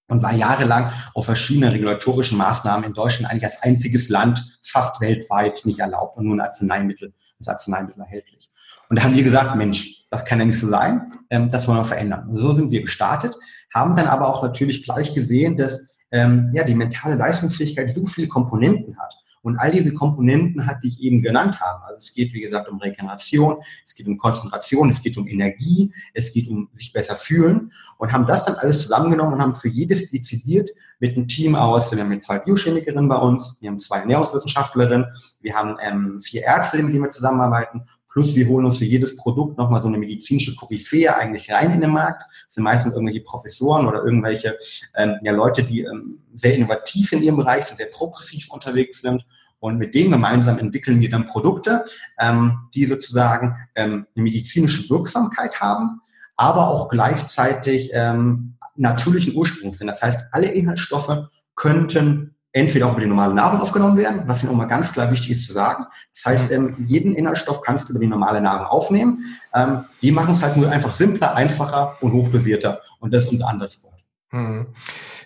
[0.07, 5.61] und war jahrelang auf verschiedenen regulatorischen Maßnahmen in Deutschland eigentlich als einziges Land fast weltweit
[5.65, 8.49] nicht erlaubt und nur ein Arzneimittel, als Arzneimittel erhältlich.
[8.89, 11.77] Und da haben wir gesagt, Mensch, das kann ja nicht so sein, ähm, das wollen
[11.79, 12.27] wir verändern.
[12.29, 13.35] Und so sind wir gestartet,
[13.73, 18.27] haben dann aber auch natürlich gleich gesehen, dass ähm, ja, die mentale Leistungsfähigkeit so viele
[18.27, 19.13] Komponenten hat.
[19.41, 21.85] Und all diese Komponenten hat, die ich eben genannt habe.
[21.85, 25.93] Also es geht, wie gesagt, um Regeneration, es geht um Konzentration, es geht um Energie,
[26.13, 29.69] es geht um sich besser fühlen und haben das dann alles zusammengenommen und haben für
[29.69, 33.79] jedes dezidiert mit einem Team aus, wir haben jetzt zwei Biochemikerinnen bei uns, wir haben
[33.79, 35.05] zwei Ernährungswissenschaftlerinnen,
[35.41, 39.15] wir haben ähm, vier Ärzte, mit denen wir zusammenarbeiten Plus wir holen uns für jedes
[39.15, 42.23] Produkt nochmal so eine medizinische Koryphäe eigentlich rein in den Markt.
[42.47, 44.57] Das sind meistens irgendwelche Professoren oder irgendwelche
[44.95, 49.25] ähm, ja, Leute, die ähm, sehr innovativ in ihrem Bereich sind, sehr progressiv unterwegs sind.
[49.59, 51.83] Und mit denen gemeinsam entwickeln wir dann Produkte,
[52.17, 56.01] ähm, die sozusagen ähm, eine medizinische Wirksamkeit haben,
[56.35, 59.87] aber auch gleichzeitig ähm, natürlichen Ursprung sind.
[59.87, 64.49] Das heißt, alle Inhaltsstoffe könnten entweder auch über die normale Nahrung aufgenommen werden, was mir
[64.49, 65.85] auch mal ganz klar wichtig ist zu sagen.
[66.13, 69.23] Das heißt, ähm, jeden Inhaltsstoff kannst du über die normale Nahrung aufnehmen.
[69.53, 72.81] Ähm, die machen es halt nur einfach simpler, einfacher und hochdosierter.
[72.99, 73.99] Und das ist unser Ansatzpunkt.
[74.29, 74.67] Hm.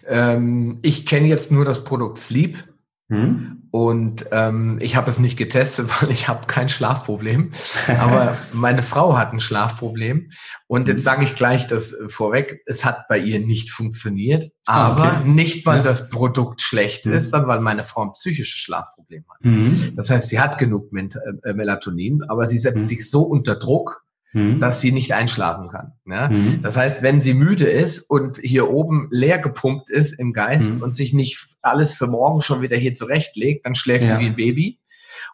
[0.07, 2.63] Ähm, ich kenne jetzt nur das Produkt Sleep.
[3.09, 3.67] Hm?
[3.71, 7.51] Und ähm, ich habe es nicht getestet, weil ich habe kein Schlafproblem.
[7.99, 10.29] Aber meine Frau hat ein Schlafproblem.
[10.67, 11.03] Und jetzt hm.
[11.03, 14.51] sage ich gleich das vorweg, es hat bei ihr nicht funktioniert.
[14.65, 15.29] Ah, aber okay.
[15.29, 15.83] nicht, weil ja.
[15.83, 17.13] das Produkt schlecht mhm.
[17.13, 19.43] ist, sondern weil meine Frau ein psychisches Schlafproblem hat.
[19.43, 19.93] Mhm.
[19.95, 22.87] Das heißt, sie hat genug äh, Melatonin, aber sie setzt mhm.
[22.87, 24.59] sich so unter Druck, mhm.
[24.59, 25.93] dass sie nicht einschlafen kann.
[26.05, 26.29] Ja?
[26.29, 26.61] Mhm.
[26.61, 30.81] Das heißt, wenn sie müde ist und hier oben leer gepumpt ist im Geist mhm.
[30.81, 34.19] und sich nicht alles für morgen schon wieder hier zurechtlegt, dann schläft ja.
[34.19, 34.79] wie ein Baby.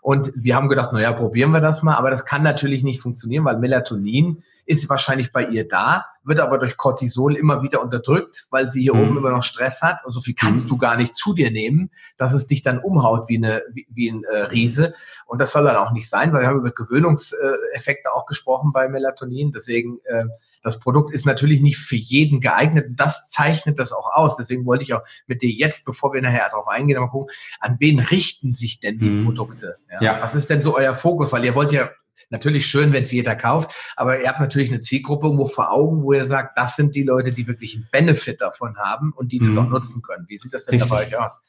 [0.02, 3.46] Und wir haben gedacht, naja, probieren wir das mal, aber das kann natürlich nicht funktionieren,
[3.46, 8.70] weil Melatonin ist wahrscheinlich bei ihr da, wird aber durch Cortisol immer wieder unterdrückt, weil
[8.70, 9.02] sie hier mhm.
[9.02, 10.70] oben immer noch Stress hat und so viel kannst mhm.
[10.70, 14.12] du gar nicht zu dir nehmen, dass es dich dann umhaut wie, eine, wie, wie
[14.12, 14.94] ein äh, Riese.
[15.26, 18.88] Und das soll dann auch nicht sein, weil wir haben über Gewöhnungseffekte auch gesprochen bei
[18.90, 19.52] Melatonin.
[19.52, 20.26] Deswegen, äh,
[20.62, 22.90] das Produkt ist natürlich nicht für jeden geeignet.
[22.92, 24.38] Das zeichnet das auch aus.
[24.38, 27.78] Deswegen wollte ich auch mit dir jetzt, bevor wir nachher darauf eingehen, mal gucken, an
[27.80, 29.26] wen richten sich denn die mhm.
[29.26, 29.78] Produkte?
[29.94, 30.02] Ja.
[30.02, 30.22] ja.
[30.22, 31.32] Was ist denn so euer Fokus?
[31.32, 31.90] Weil ihr wollt ja
[32.30, 36.04] natürlich schön, wenn es jeder kauft, aber ihr habt natürlich eine Zielgruppe irgendwo vor Augen,
[36.04, 39.40] wo ihr sagt, das sind die Leute, die wirklich einen Benefit davon haben und die
[39.40, 39.60] das mhm.
[39.60, 40.26] auch nutzen können.
[40.28, 40.90] Wie sieht das denn Richtig.
[40.90, 41.42] dabei euch aus?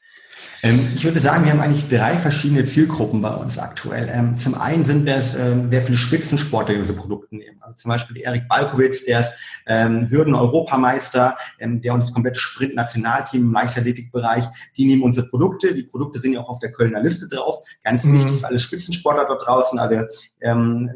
[0.63, 4.09] Ähm, ich würde sagen, wir haben eigentlich drei verschiedene Zielgruppen bei uns aktuell.
[4.11, 7.57] Ähm, zum einen sind das ähm, sehr viele Spitzensportler, die unsere Produkte nehmen.
[7.61, 9.33] Also zum Beispiel Erik Balkowitz, der ist
[9.65, 15.73] Hürden-Europameister, der uns komplett Sprint-Nationalteam im Leichtathletikbereich, die nehmen unsere Produkte.
[15.73, 17.59] Die Produkte sind ja auch auf der Kölner Liste drauf.
[17.83, 18.17] Ganz mhm.
[18.17, 19.79] wichtig für alle Spitzensportler dort draußen.
[19.79, 20.01] Also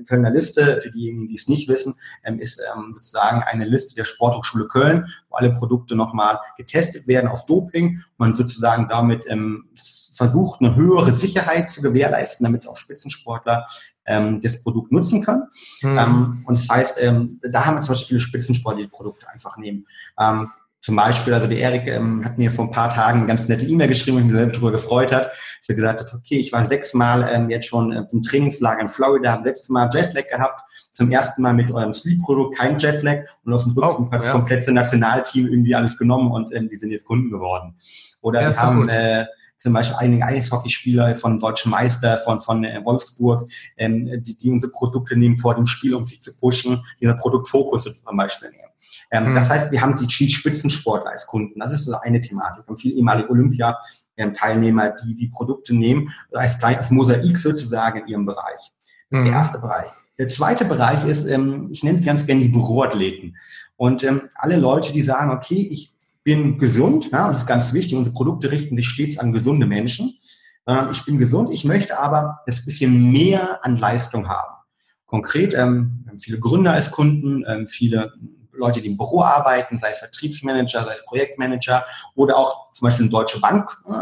[0.08, 1.96] Kölner Liste, für diejenigen, die es nicht wissen,
[2.40, 2.62] ist
[2.94, 8.02] sozusagen eine Liste der Sporthochschule Köln, wo alle Produkte nochmal getestet werden auf Doping.
[8.18, 9.70] Man sozusagen damit ähm,
[10.16, 13.68] versucht, eine höhere Sicherheit zu gewährleisten, damit auch Spitzensportler
[14.06, 15.44] ähm, das Produkt nutzen können.
[15.82, 15.98] Mhm.
[15.98, 19.28] Ähm, und das heißt, ähm, da haben wir zum Beispiel viele Spitzensportler, die, die Produkte
[19.30, 19.86] einfach nehmen.
[20.20, 20.50] Ähm,
[20.86, 23.66] zum Beispiel, also der Erik ähm, hat mir vor ein paar Tagen eine ganz nette
[23.66, 26.54] E-Mail geschrieben, wo ich mich selber darüber gefreut hat, dass er gesagt hat, okay, ich
[26.54, 31.42] war sechsmal ähm, jetzt schon im Trainingslager in Florida, habe sechsmal Jetlag gehabt, zum ersten
[31.42, 34.34] Mal mit eurem Sleep-Produkt kein Jetlag und aus dem Rücken oh, hat das ja.
[34.34, 37.74] komplette Nationalteam irgendwie alles genommen und ähm, die sind jetzt Kunden geworden.
[38.22, 39.26] Oder ja, wir haben äh,
[39.58, 44.72] zum Beispiel einige Eishockeyspieler von Deutschen Meister, von, von äh, Wolfsburg, ähm, die, die unsere
[44.72, 48.70] Produkte nehmen vor dem Spiel, um sich zu pushen, dieser Produktfokus zum Beispiel nehmen.
[49.12, 49.36] Ähm, mhm.
[49.36, 51.60] Das heißt, wir haben die Spitzensportler als Kunden.
[51.60, 52.66] Das ist so eine Thematik.
[52.66, 58.26] Wir haben viele ehemalige Olympia-Teilnehmer, die die Produkte nehmen, als, als Mosaik sozusagen in ihrem
[58.26, 58.74] Bereich.
[59.10, 59.26] Das ist mhm.
[59.26, 59.90] der erste Bereich.
[60.18, 63.36] Der zweite Bereich ist, ähm, ich nenne es ganz gerne die Büroathleten.
[63.76, 65.95] Und ähm, alle Leute, die sagen, okay, ich
[66.26, 70.12] bin gesund, ja, das ist ganz wichtig, unsere Produkte richten sich stets an gesunde Menschen.
[70.66, 74.56] Äh, ich bin gesund, ich möchte aber das bisschen mehr an Leistung haben.
[75.06, 78.12] Konkret, ähm, viele Gründer als Kunden, ähm, viele
[78.58, 83.06] Leute, die im Büro arbeiten, sei es Vertriebsmanager, sei es Projektmanager oder auch zum Beispiel
[83.06, 83.94] eine deutsche Bank äh,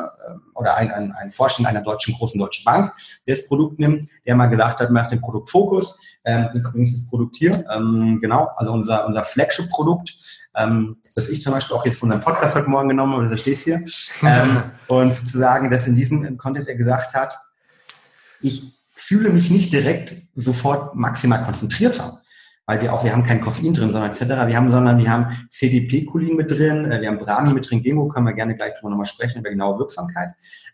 [0.55, 2.93] oder ein, ein, ein Vorstand einer deutschen großen deutschen Bank,
[3.27, 6.01] der das Produkt nimmt, der mal gesagt hat, macht den Produktfokus.
[6.25, 10.15] Ähm, das ist übrigens das Produkt hier, ähm, genau, also unser, unser Flagship-Produkt,
[10.55, 13.41] ähm, das ich zum Beispiel auch jetzt von unserem Podcast heute Morgen genommen habe, das
[13.41, 13.83] steht hier.
[14.23, 17.39] Ähm, und sozusagen, dass in diesem Kontext er gesagt hat,
[18.41, 22.22] ich fühle mich nicht direkt sofort maximal konzentrierter
[22.65, 24.21] weil wir auch, wir haben kein Koffein drin, sondern etc.
[24.21, 28.07] Wir haben, sondern wir haben CDP-Cholin mit drin, äh, wir haben Brahmi mit drin, Gemo,
[28.07, 30.29] können wir gerne gleich drüber nochmal sprechen, über genaue Wirksamkeit.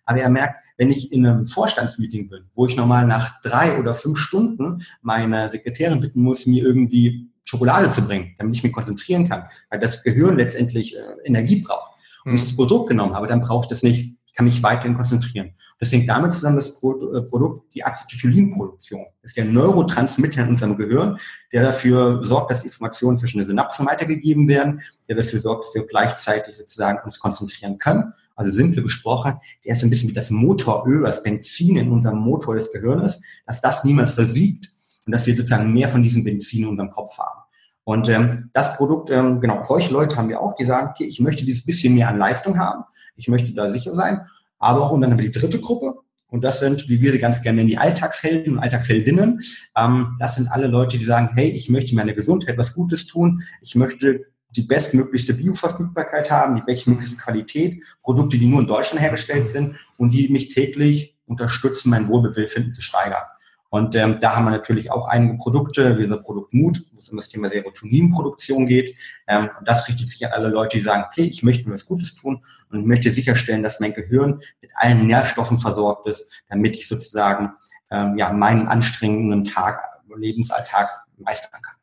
[0.06, 3.94] Aber er merkt, wenn ich in einem Vorstandsmeeting bin, wo ich nochmal nach drei oder
[3.94, 9.28] fünf Stunden meine Sekretärin bitten muss, mir irgendwie Schokolade zu bringen, damit ich mich konzentrieren
[9.28, 11.94] kann, weil das Gehirn letztendlich äh, Energie braucht
[12.26, 12.48] und ich hm.
[12.48, 14.19] das Produkt genommen habe, dann brauche ich das nicht.
[14.30, 15.56] Ich kann mich weiterhin konzentrieren.
[15.80, 19.06] Das hängt damit zusammen, das äh, Produkt, die Acetylenproduktion.
[19.24, 21.18] Das ist der Neurotransmitter in unserem Gehirn,
[21.52, 25.88] der dafür sorgt, dass Informationen zwischen den Synapsen weitergegeben werden, der dafür sorgt, dass wir
[25.88, 28.14] gleichzeitig sozusagen uns konzentrieren können.
[28.36, 32.54] Also simpel gesprochen, der ist ein bisschen wie das Motoröl, das Benzin in unserem Motor
[32.54, 34.70] des Gehirnes, dass das niemals versiegt
[35.08, 37.42] und dass wir sozusagen mehr von diesem Benzin in unserem Kopf haben.
[37.84, 41.20] Und ähm, das Produkt, ähm, genau, solche Leute haben wir auch, die sagen, okay, ich
[41.20, 42.84] möchte dieses bisschen mehr an Leistung haben,
[43.20, 44.22] ich möchte da sicher sein
[44.60, 45.96] aber auch und dann haben wir die dritte Gruppe.
[46.28, 49.42] Und das sind, wie wir sie ganz gerne nennen, die Alltagshelden und Alltagsheldinnen.
[49.76, 53.42] Ähm, das sind alle Leute, die sagen, hey, ich möchte meiner Gesundheit was Gutes tun.
[53.64, 59.48] Ich möchte die bestmöglichste Bioverfügbarkeit haben, die bestmöglichste Qualität, Produkte, die nur in Deutschland hergestellt
[59.48, 63.24] sind und die mich täglich unterstützen, mein Wohlbefinden zu steigern.
[63.70, 67.10] Und ähm, da haben wir natürlich auch einige Produkte, wie unser Produkt Mut, wo es
[67.10, 68.96] um das Thema Serotoninproduktion geht.
[69.28, 71.86] Ähm, und das richtet sich an alle Leute, die sagen, okay, ich möchte mir was
[71.86, 76.88] Gutes tun und möchte sicherstellen, dass mein Gehirn mit allen Nährstoffen versorgt ist, damit ich
[76.88, 77.52] sozusagen
[77.92, 79.82] ähm, ja, meinen anstrengenden Tag,
[80.16, 81.76] Lebensalltag meistern kann.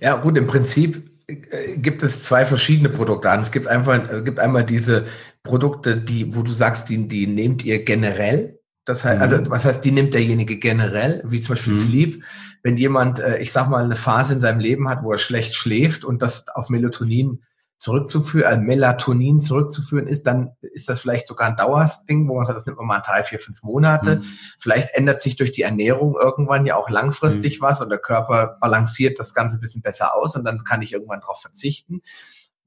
[0.00, 3.40] Ja, gut, im Prinzip äh, gibt es zwei verschiedene Produkte an.
[3.40, 5.06] Es gibt einfach, äh, gibt einmal diese
[5.42, 9.50] Produkte, die, wo du sagst, die, die nehmt ihr generell das heißt, also mhm.
[9.50, 11.78] was heißt, die nimmt derjenige generell, wie zum Beispiel mhm.
[11.80, 12.24] Sleep.
[12.62, 15.54] Wenn jemand, äh, ich sag mal, eine Phase in seinem Leben hat, wo er schlecht
[15.54, 17.42] schläft und das auf Melatonin
[17.78, 22.56] zurückzuführen, äh, Melatonin zurückzuführen ist, dann ist das vielleicht sogar ein Dauerding, wo man sagt,
[22.56, 24.16] das nimmt man mal drei, vier, fünf Monate.
[24.16, 24.24] Mhm.
[24.58, 27.64] Vielleicht ändert sich durch die Ernährung irgendwann ja auch langfristig mhm.
[27.64, 30.92] was und der Körper balanciert das Ganze ein bisschen besser aus und dann kann ich
[30.92, 32.02] irgendwann darauf verzichten.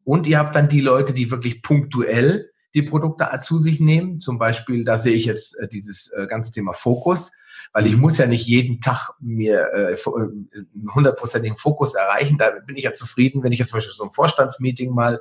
[0.04, 4.20] Und ihr habt dann die Leute, die wirklich punktuell die Produkte zu sich nehmen.
[4.20, 7.32] Zum Beispiel, da sehe ich jetzt äh, dieses äh, ganze Thema Fokus,
[7.72, 12.38] weil ich muss ja nicht jeden Tag mir äh, einen hundertprozentigen Fokus erreichen.
[12.38, 15.20] Da bin ich ja zufrieden, wenn ich jetzt zum Beispiel so ein Vorstandsmeeting mal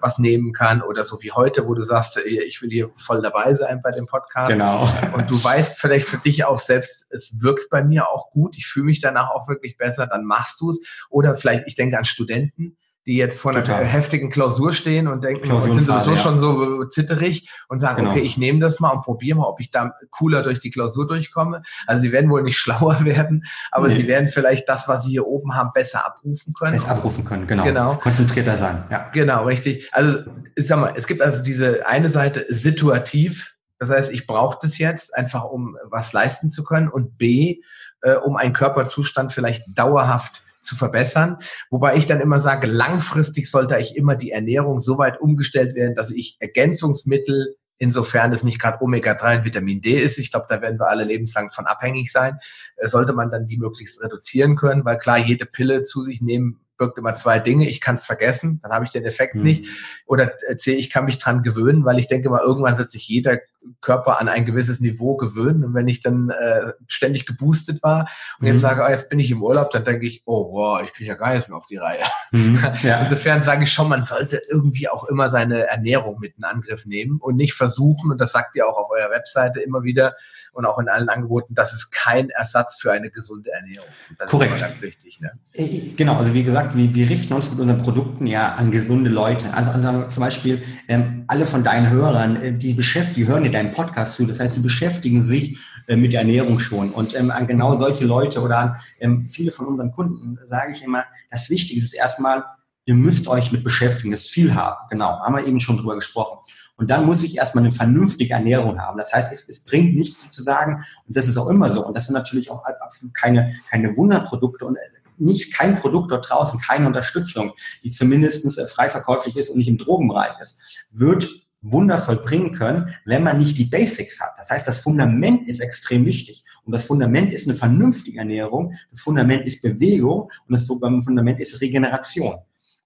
[0.00, 3.54] was nehmen kann oder so wie heute, wo du sagst, ich will hier voll dabei
[3.54, 4.50] sein bei dem Podcast.
[4.50, 4.88] Genau.
[5.14, 8.66] Und du weißt vielleicht für dich auch selbst, es wirkt bei mir auch gut, ich
[8.66, 10.80] fühle mich danach auch wirklich besser, dann machst du es.
[11.08, 13.84] Oder vielleicht, ich denke an Studenten, die jetzt vor einer Total.
[13.84, 16.16] heftigen Klausur stehen und denken, oh, sind sowieso ja.
[16.16, 18.10] schon so zitterig und sagen, genau.
[18.10, 21.06] okay, ich nehme das mal und probiere mal, ob ich da cooler durch die Klausur
[21.06, 21.62] durchkomme.
[21.86, 23.94] Also sie werden wohl nicht schlauer werden, aber nee.
[23.94, 26.72] sie werden vielleicht das, was sie hier oben haben, besser abrufen können.
[26.72, 27.64] Besser abrufen können, genau.
[27.64, 27.94] genau.
[27.94, 29.08] Konzentrierter sein, ja.
[29.12, 29.88] Genau, richtig.
[29.92, 30.20] Also
[30.54, 34.76] ich sag mal, es gibt also diese eine Seite situativ, das heißt, ich brauche das
[34.76, 37.62] jetzt einfach, um was leisten zu können und B,
[38.02, 41.38] äh, um einen Körperzustand vielleicht dauerhaft zu verbessern.
[41.70, 45.94] Wobei ich dann immer sage, langfristig sollte ich immer die Ernährung so weit umgestellt werden,
[45.94, 50.60] dass ich Ergänzungsmittel, insofern es nicht gerade Omega-3 und Vitamin D ist, ich glaube, da
[50.60, 52.38] werden wir alle lebenslang von abhängig sein,
[52.76, 56.60] äh, sollte man dann die möglichst reduzieren können, weil klar, jede Pille zu sich nehmen
[56.80, 57.68] birgt immer zwei Dinge.
[57.68, 59.42] Ich kann es vergessen, dann habe ich den Effekt mhm.
[59.42, 59.66] nicht.
[60.06, 63.38] Oder C, ich kann mich dran gewöhnen, weil ich denke mal, irgendwann wird sich jeder
[63.80, 65.64] Körper an ein gewisses Niveau gewöhnen.
[65.64, 68.52] Und wenn ich dann äh, ständig geboostet war und mhm.
[68.52, 71.08] jetzt sage, oh, jetzt bin ich im Urlaub, dann denke ich, oh, wow, ich kriege
[71.08, 72.02] ja gar nichts mehr auf die Reihe.
[72.32, 72.58] Mhm.
[72.82, 73.00] Ja.
[73.02, 77.18] Insofern sage ich schon, man sollte irgendwie auch immer seine Ernährung mit in Angriff nehmen
[77.20, 80.14] und nicht versuchen, und das sagt ihr auch auf eurer Webseite immer wieder
[80.52, 83.86] und auch in allen Angeboten, das ist kein Ersatz für eine gesunde Ernährung.
[84.18, 84.54] Das Korrekt.
[84.54, 85.20] ist ganz wichtig.
[85.20, 85.32] Ne?
[85.52, 89.10] Äh, genau, also wie gesagt, wir, wir richten uns mit unseren Produkten ja an gesunde
[89.10, 89.52] Leute.
[89.52, 93.52] Also, also zum Beispiel ähm, alle von deinen Hörern, äh, die beschäftigen, die hören dir
[93.52, 94.26] deinen Podcast zu.
[94.26, 96.90] Das heißt, die beschäftigen sich äh, mit der Ernährung schon.
[96.90, 100.82] Und ähm, an genau solche Leute oder an ähm, viele von unseren Kunden sage ich
[100.82, 102.42] immer, das Wichtige ist erstmal,
[102.84, 104.76] ihr müsst euch mit beschäftigen, das Ziel haben.
[104.90, 106.38] Genau, haben wir eben schon drüber gesprochen.
[106.76, 108.98] Und dann muss ich erstmal eine vernünftige Ernährung haben.
[108.98, 111.86] Das heißt, es, es bringt nichts zu sagen, und das ist auch immer so.
[111.86, 114.80] Und das sind natürlich auch absolut keine, keine Wunderprodukte und äh,
[115.20, 117.52] nicht kein Produkt dort draußen, keine Unterstützung,
[117.82, 120.58] die zumindest äh, frei verkäuflich ist und nicht im Drogenbereich ist,
[120.90, 121.28] wird
[121.62, 124.32] Wunder vollbringen können, wenn man nicht die Basics hat.
[124.38, 126.44] Das heißt, das Fundament ist extrem wichtig.
[126.64, 131.60] Und das Fundament ist eine vernünftige Ernährung, das Fundament ist Bewegung und das Fundament ist
[131.60, 132.36] Regeneration.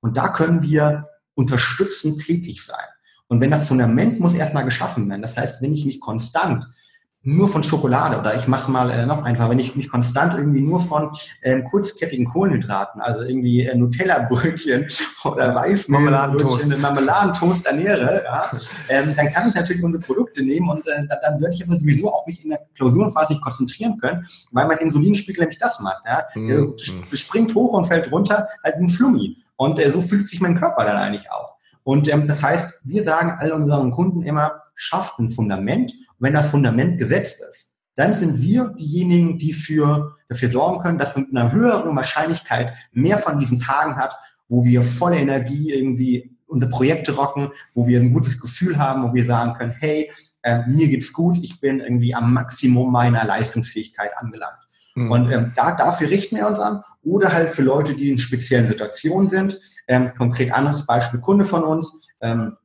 [0.00, 2.84] Und da können wir unterstützend tätig sein.
[3.28, 6.66] Und wenn das Fundament muss erstmal geschaffen werden, das heißt, wenn ich mich konstant
[7.24, 10.34] nur von Schokolade oder ich mache es mal äh, noch einfach, wenn ich mich konstant
[10.34, 11.10] irgendwie nur von
[11.40, 14.86] äh, kurzkettigen Kohlenhydraten, also irgendwie äh, Nutella-Brötchen
[15.24, 18.50] oder Weißmarmeladentoast Marmeladentoast ernähre, ja,
[18.88, 22.12] ähm, dann kann ich natürlich unsere Produkte nehmen und äh, dann würde ich aber sowieso
[22.12, 26.02] auch mich in der Klausurenphase nicht konzentrieren können, weil mein Insulinspiegel nämlich das macht.
[26.06, 26.24] Ja.
[26.34, 26.76] Mhm.
[27.10, 29.38] Der springt hoch und fällt runter, halt wie ein Flummi.
[29.56, 31.54] Und äh, so fühlt sich mein Körper dann eigentlich auch.
[31.84, 35.92] Und ähm, das heißt, wir sagen all unseren Kunden immer, schafft ein Fundament.
[36.18, 40.98] Und wenn das Fundament gesetzt ist, dann sind wir diejenigen, die für, dafür sorgen können,
[40.98, 44.16] dass man mit einer höheren Wahrscheinlichkeit mehr von diesen Tagen hat,
[44.48, 49.14] wo wir volle Energie irgendwie unsere Projekte rocken, wo wir ein gutes Gefühl haben, wo
[49.14, 50.10] wir sagen können, hey,
[50.42, 54.58] äh, mir geht's gut, ich bin irgendwie am Maximum meiner Leistungsfähigkeit angelangt.
[54.94, 55.10] Mhm.
[55.10, 56.82] Und ähm, da, dafür richten wir uns an.
[57.02, 59.58] Oder halt für Leute, die in speziellen Situationen sind.
[59.88, 62.56] Ähm, konkret anderes Beispiel, Kunde von uns, ähm,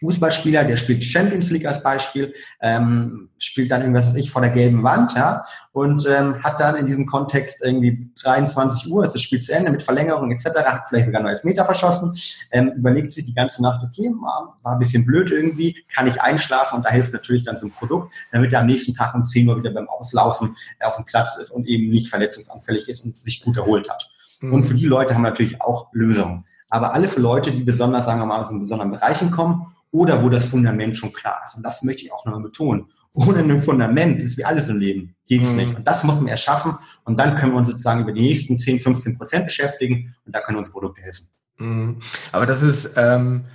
[0.00, 4.50] Fußballspieler, der spielt Champions League als Beispiel, ähm, spielt dann irgendwas, was ich, vor der
[4.50, 9.22] gelben Wand, ja, und ähm, hat dann in diesem Kontext irgendwie 23 Uhr, ist das
[9.22, 12.12] Spiel zu Ende mit Verlängerung etc., hat vielleicht sogar noch Elfmeter verschossen,
[12.50, 16.20] ähm, überlegt sich die ganze Nacht, okay, war, war ein bisschen blöd irgendwie, kann ich
[16.20, 19.24] einschlafen und da hilft natürlich dann so ein Produkt, damit er am nächsten Tag um
[19.24, 23.16] 10 Uhr wieder beim Auslaufen auf dem Platz ist und eben nicht verletzungsanfällig ist und
[23.16, 24.10] sich gut erholt hat.
[24.40, 24.54] Mhm.
[24.54, 28.06] Und für die Leute haben wir natürlich auch Lösungen aber alle für Leute, die besonders,
[28.06, 31.56] sagen wir mal, aus besonderen Bereichen kommen oder wo das Fundament schon klar ist.
[31.56, 32.90] Und das möchte ich auch nochmal betonen.
[33.12, 35.16] Ohne ein Fundament ist wie alles im Leben.
[35.26, 35.56] Geht's mhm.
[35.56, 35.76] nicht.
[35.76, 36.76] Und das muss man erschaffen.
[37.04, 40.14] Und dann können wir uns sozusagen über die nächsten 10, 15 Prozent beschäftigen.
[40.26, 41.28] Und da können unsere Produkte helfen.
[41.56, 41.98] Mhm.
[42.32, 43.46] Aber das ist ähm,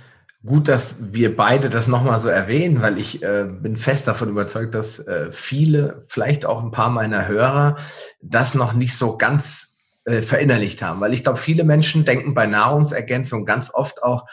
[0.44, 4.74] gut, dass wir beide das nochmal so erwähnen, weil ich äh, bin fest davon überzeugt,
[4.74, 7.76] dass äh, viele, vielleicht auch ein paar meiner Hörer,
[8.20, 11.00] das noch nicht so ganz äh, verinnerlicht haben.
[11.00, 14.26] Weil ich glaube, viele Menschen denken bei Nahrungsergänzung ganz oft auch,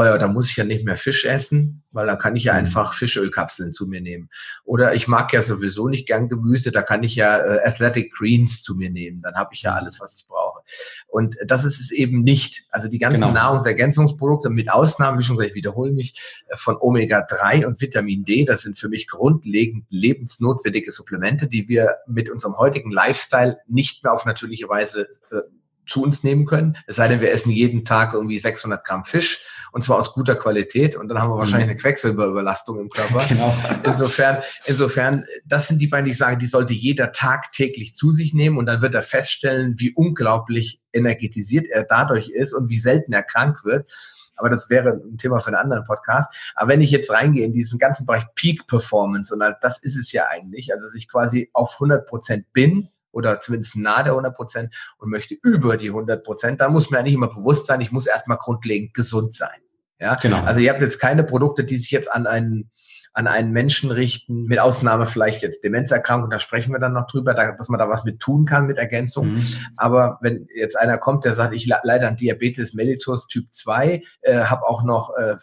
[0.00, 2.54] oh ja, da muss ich ja nicht mehr Fisch essen, weil da kann ich ja
[2.54, 2.60] mhm.
[2.60, 4.30] einfach Fischölkapseln zu mir nehmen.
[4.64, 8.62] Oder ich mag ja sowieso nicht gern Gemüse, da kann ich ja äh, Athletic Greens
[8.62, 9.20] zu mir nehmen.
[9.20, 10.62] Dann habe ich ja alles, was ich brauche.
[11.06, 12.62] Und das ist es eben nicht.
[12.70, 13.34] Also die ganzen genau.
[13.34, 18.46] Nahrungsergänzungsprodukte, mit Ausnahmen, wie schon gesagt, ich wiederhole mich, äh, von Omega-3 und Vitamin D,
[18.46, 24.14] das sind für mich grundlegend lebensnotwendige Supplemente, die wir mit unserem heutigen Lifestyle nicht mehr
[24.14, 25.40] auf natürliche Weise äh,
[25.86, 26.76] zu uns nehmen können.
[26.86, 30.36] Es sei denn, wir essen jeden Tag irgendwie 600 Gramm Fisch und zwar aus guter
[30.36, 31.70] Qualität und dann haben wir wahrscheinlich mhm.
[31.70, 33.24] eine Quecksilberüberlastung im Körper.
[33.30, 33.54] Genau.
[33.84, 38.34] Insofern, insofern, das sind die beiden, die ich sage, die sollte jeder tagtäglich zu sich
[38.34, 43.12] nehmen und dann wird er feststellen, wie unglaublich energetisiert er dadurch ist und wie selten
[43.12, 43.88] er krank wird.
[44.34, 46.34] Aber das wäre ein Thema für einen anderen Podcast.
[46.56, 50.10] Aber wenn ich jetzt reingehe in diesen ganzen Bereich Peak Performance und das ist es
[50.12, 54.34] ja eigentlich, also dass ich quasi auf 100 Prozent bin, oder zumindest nahe der 100
[54.34, 57.80] Prozent und möchte über die 100 Prozent, dann muss mir ja nicht immer bewusst sein,
[57.80, 59.60] ich muss erstmal grundlegend gesund sein.
[59.98, 60.42] Ja, genau.
[60.42, 62.70] Also ihr habt jetzt keine Produkte, die sich jetzt an einen
[63.12, 67.34] an einen Menschen richten, mit Ausnahme vielleicht jetzt Demenzerkrankung, da sprechen wir dann noch drüber,
[67.34, 69.34] dass man da was mit tun kann mit Ergänzung.
[69.34, 69.46] Mhm.
[69.76, 74.44] Aber wenn jetzt einer kommt, der sagt, ich leide an Diabetes mellitus Typ 2, äh,
[74.44, 75.34] habe auch noch äh,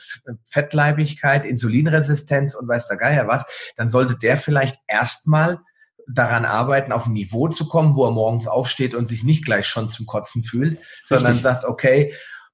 [0.45, 5.59] Fettleibigkeit, Insulinresistenz und weiß der Geier was, dann sollte der vielleicht erstmal
[6.07, 9.67] daran arbeiten, auf ein Niveau zu kommen, wo er morgens aufsteht und sich nicht gleich
[9.67, 11.43] schon zum Kotzen fühlt, sondern Richtig.
[11.43, 12.13] sagt, okay,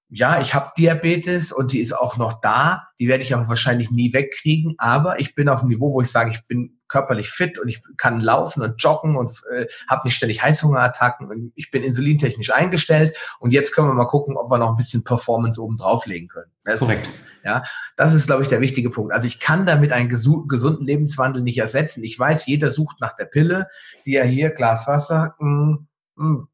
[0.10, 2.88] ja, ich habe Diabetes und die ist auch noch da.
[3.00, 4.76] Die werde ich auch wahrscheinlich nie wegkriegen.
[4.78, 7.82] Aber ich bin auf einem Niveau, wo ich sage, ich bin körperlich fit und ich
[7.98, 13.18] kann laufen und joggen und äh, habe nicht ständig Heißhungerattacken und ich bin insulintechnisch eingestellt.
[13.40, 16.52] Und jetzt können wir mal gucken, ob wir noch ein bisschen Performance oben drauflegen können.
[16.64, 17.10] Das Korrekt.
[17.44, 17.64] ja,
[17.96, 19.12] das ist, glaube ich, der wichtige Punkt.
[19.12, 22.04] Also ich kann damit einen gesunden Lebenswandel nicht ersetzen.
[22.04, 23.70] Ich weiß, jeder sucht nach der Pille,
[24.06, 26.48] die ja hier Glas Wasser, mh, mm, mh,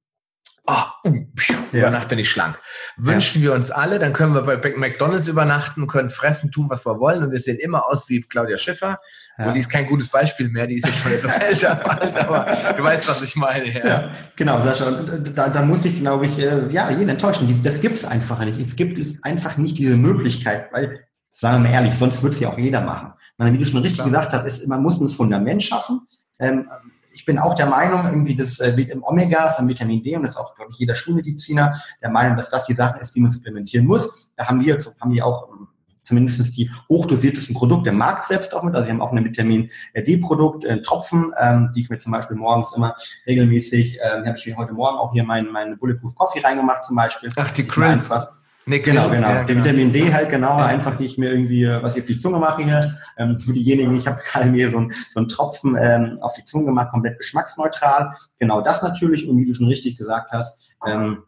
[0.70, 1.10] oh,
[1.72, 1.80] ja.
[1.80, 2.58] über Nacht bin ich schlank.
[2.98, 3.50] Wünschen ja.
[3.50, 7.24] wir uns alle, dann können wir bei McDonalds übernachten, können fressen, tun, was wir wollen
[7.24, 9.00] und wir sehen immer aus wie Claudia Schiffer.
[9.38, 9.48] Ja.
[9.48, 12.84] Und die ist kein gutes Beispiel mehr, die ist jetzt schon etwas älter, aber du
[12.84, 13.68] weißt, was ich meine.
[13.74, 14.86] Ja, ja genau, Sascha.
[14.86, 17.62] Und da, da muss ich, glaube ich, äh, ja, jeden enttäuschen.
[17.64, 18.60] Das gibt es einfach nicht.
[18.60, 22.50] Es gibt einfach nicht diese Möglichkeit, weil, sagen wir mal ehrlich, sonst würde es ja
[22.50, 23.14] auch jeder machen.
[23.38, 24.08] Wie du schon richtig Klar.
[24.08, 26.02] gesagt hast, ist, man muss ein Fundament schaffen.
[26.40, 26.68] Ähm,
[27.20, 30.24] ich bin auch der Meinung, irgendwie das äh, im Omega ist ein Vitamin D und
[30.24, 33.20] das ist auch, glaube ich, jeder Schulmediziner der Meinung, dass das die Sache ist, die
[33.20, 34.32] man supplementieren muss.
[34.38, 35.68] Da haben wir, haben wir auch ähm,
[36.02, 38.74] zumindest die hochdosiertesten Produkte im Markt selbst auch mit.
[38.74, 42.38] Also wir haben auch ein Vitamin D-Produkt, äh, Tropfen, ähm, die ich mir zum Beispiel
[42.38, 42.96] morgens immer
[43.28, 46.96] regelmäßig, äh, habe ich mir heute Morgen auch hier meinen mein Bulletproof Coffee reingemacht zum
[46.96, 47.32] Beispiel.
[47.36, 47.70] Ach, die.
[47.82, 48.39] Einfach
[48.70, 49.28] Nee, genau, genau.
[49.28, 49.64] Der genau.
[49.64, 50.68] Vitamin D halt genau, ja.
[50.68, 52.82] einfach nicht mehr irgendwie, äh, was ich auf die Zunge mache hier.
[53.18, 56.44] Ähm, für diejenigen, ich habe gerade mir so, ein, so einen Tropfen ähm, auf die
[56.44, 58.14] Zunge gemacht, komplett geschmacksneutral.
[58.38, 61.24] Genau das natürlich und wie du schon richtig gesagt hast, ähm,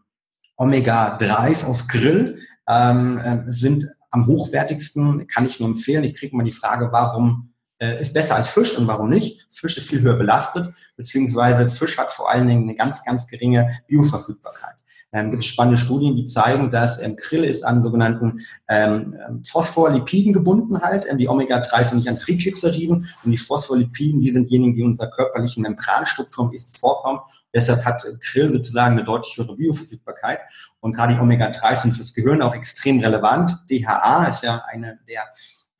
[0.58, 6.04] Omega-3s aus Grill ähm, äh, sind am hochwertigsten, kann ich nur empfehlen.
[6.04, 9.48] Ich kriege mal die Frage, warum äh, ist besser als Fisch und warum nicht?
[9.50, 13.72] Fisch ist viel höher belastet, beziehungsweise Fisch hat vor allen Dingen eine ganz, ganz geringe
[13.88, 14.81] Bioverfügbarkeit
[15.13, 19.43] ähm, gibt es spannende Studien, die zeigen, dass ähm, Krill ist an sogenannten ähm, ähm,
[19.43, 21.06] Phospholipiden gebunden halt.
[21.10, 25.10] Ähm, die Omega-3 sind nicht an Triglyceriden und die Phospholipiden, die sind diejenigen, die unserer
[25.10, 27.19] körperlichen Membranstruktur ist vorkommen.
[27.54, 30.39] Deshalb hat Krill sozusagen eine deutlich höhere Bioverfügbarkeit.
[30.80, 33.58] Und gerade die Omega-3 sind fürs Gehirn auch extrem relevant.
[33.69, 35.24] DHA ist ja eine der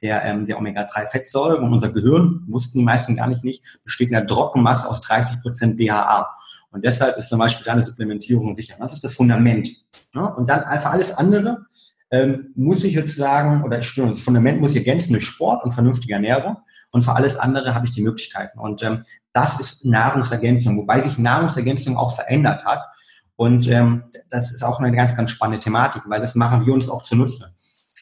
[0.02, 4.14] der, ähm, der Omega-3-Fettsäuren und unser Gehirn, wussten die meisten gar nicht, nicht besteht in
[4.14, 6.28] der Trockenmasse aus 30 Prozent DHA.
[6.72, 8.76] Und deshalb ist zum Beispiel deine Supplementierung sicher.
[8.80, 9.70] Das ist das Fundament.
[10.16, 10.26] Ja?
[10.26, 11.66] Und dann einfach alles andere
[12.12, 15.64] ähm, muss ich jetzt sagen, oder ich stimme, das Fundament muss ich ergänzen durch Sport
[15.64, 16.58] und vernünftige Ernährung.
[16.92, 18.60] Und für alles andere habe ich die Möglichkeiten.
[18.60, 22.82] Und ähm, das ist Nahrungsergänzung, wobei sich Nahrungsergänzung auch verändert hat.
[23.38, 26.90] Und ähm, das ist auch eine ganz, ganz spannende Thematik, weil das machen wir uns
[26.90, 27.46] auch zu nutzen.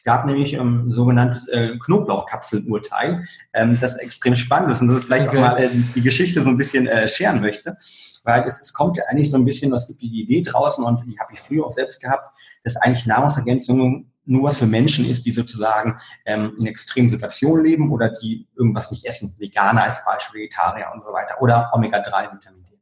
[0.00, 5.04] Es gab nämlich ähm, sogenanntes äh, Knoblauchkapselurteil, ähm, das extrem spannend ist und das ist
[5.04, 5.36] vielleicht okay.
[5.36, 7.76] auch mal äh, die Geschichte so ein bisschen äh, scheren möchte,
[8.24, 11.04] weil es, es kommt ja eigentlich so ein bisschen, es gibt die Idee draußen und
[11.04, 12.34] die habe ich früher auch selbst gehabt,
[12.64, 18.08] dass eigentlich Nahrungsergänzungen nur für Menschen ist, die sozusagen ähm, in extremen Situationen leben oder
[18.08, 22.78] die irgendwas nicht essen, Veganer als Beispiel, Vegetarier und so weiter oder Omega-3-Vitamin D.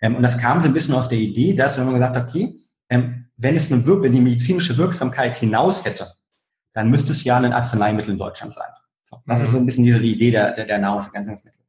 [0.00, 2.26] Ähm, und das kam so ein bisschen aus der Idee, dass wenn man gesagt hat,
[2.26, 2.56] okay,
[2.88, 6.14] ähm, wenn es eine, wenn die medizinische Wirksamkeit hinaus hätte,
[6.72, 8.68] dann müsste es ja ein Arzneimittel in Deutschland sein.
[9.04, 9.44] So, das mhm.
[9.44, 11.62] ist so ein bisschen diese Idee der, der, der Nahrungsergänzungsmittel.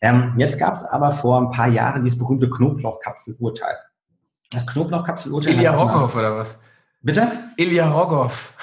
[0.00, 3.76] Ähm, jetzt gab es aber vor ein paar Jahren dieses berühmte Knoblauchkapselurteil.
[4.50, 5.54] Das Knoblauchkapselurteil.
[5.54, 6.58] Ilya Rogov oder was?
[7.02, 7.28] Bitte?
[7.56, 8.54] Ilya Rogov.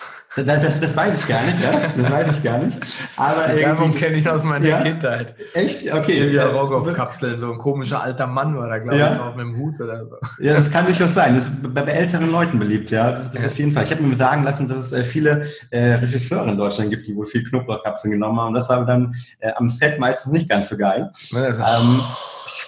[0.45, 1.71] Das, das, das, weiß ich gar nicht, ja.
[1.97, 2.77] Das weiß ich gar nicht.
[3.15, 4.81] Aber Die Werbung kenne ich aus meiner ja?
[4.83, 5.35] Kindheit.
[5.53, 5.91] Echt?
[5.91, 6.19] Okay.
[6.19, 9.13] Ilya Rogov-Kapsel, so ein komischer alter Mann war da, glaube ja?
[9.13, 10.15] ich, auch mit dem Hut oder so.
[10.39, 11.35] Ja, das kann durchaus sein.
[11.35, 13.11] Das ist bei, älteren Leuten beliebt, ja.
[13.11, 13.47] Das, das ja.
[13.47, 13.83] auf jeden Fall.
[13.83, 17.15] Ich habe mir sagen lassen, dass es äh, viele äh, Regisseure in Deutschland gibt, die
[17.15, 18.53] wohl viel Knoblauchkapseln genommen haben.
[18.53, 21.11] Das war dann äh, am Set meistens nicht ganz so geil.
[21.33, 21.99] Ähm,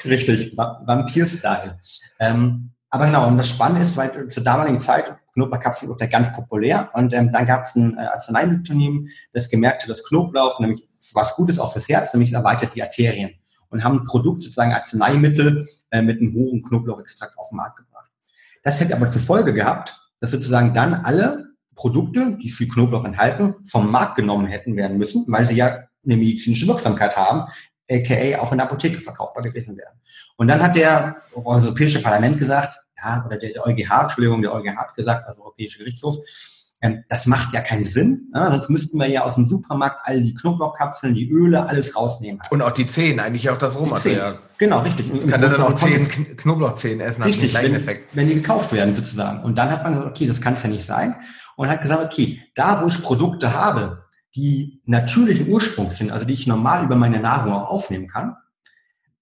[0.05, 1.77] richtig, Vampir-Style.
[2.19, 6.89] Ähm, aber genau, und das Spannende ist, weil zur damaligen Zeit Knoblauchkapseln wurde ganz populär
[6.93, 11.35] und ähm, dann gab es ein äh, Arzneimittelunternehmen, das gemerkt hat, dass Knoblauch nämlich was
[11.35, 13.31] Gutes auch fürs Herz, nämlich es erweitert die Arterien
[13.69, 18.09] und haben ein Produkt, sozusagen Arzneimittel äh, mit einem hohen Knoblauchextrakt auf den Markt gebracht.
[18.63, 23.55] Das hätte aber zur Folge gehabt, dass sozusagen dann alle Produkte, die viel Knoblauch enthalten,
[23.65, 27.49] vom Markt genommen hätten werden müssen, weil sie ja eine medizinische Wirksamkeit haben,
[27.89, 29.93] aka auch in der Apotheke verkaufbar gewesen wären.
[30.37, 34.75] Und dann hat der Europäische Parlament gesagt, ja, oder der, der EuGH, Entschuldigung, der EuGH
[34.75, 36.17] hat gesagt, also Europäische Gerichtshof,
[36.81, 38.49] ähm, das macht ja keinen Sinn, ne?
[38.51, 42.41] sonst müssten wir ja aus dem Supermarkt all die Knoblauchkapseln, die Öle, alles rausnehmen.
[42.51, 44.39] Und auch die Zehen, eigentlich auch das Rohmaterial.
[44.57, 45.11] Genau, richtig.
[45.11, 48.15] Und kann dann auch zehn Knoblauchzehen essen, richtig, hat den wenn, Effekt.
[48.15, 49.43] wenn die gekauft werden sozusagen.
[49.43, 51.15] Und dann hat man gesagt, okay, das kann es ja nicht sein.
[51.57, 56.33] Und hat gesagt, okay, da wo ich Produkte habe, die natürlichen Ursprungs sind, also die
[56.33, 58.37] ich normal über meine Nahrung auch aufnehmen kann,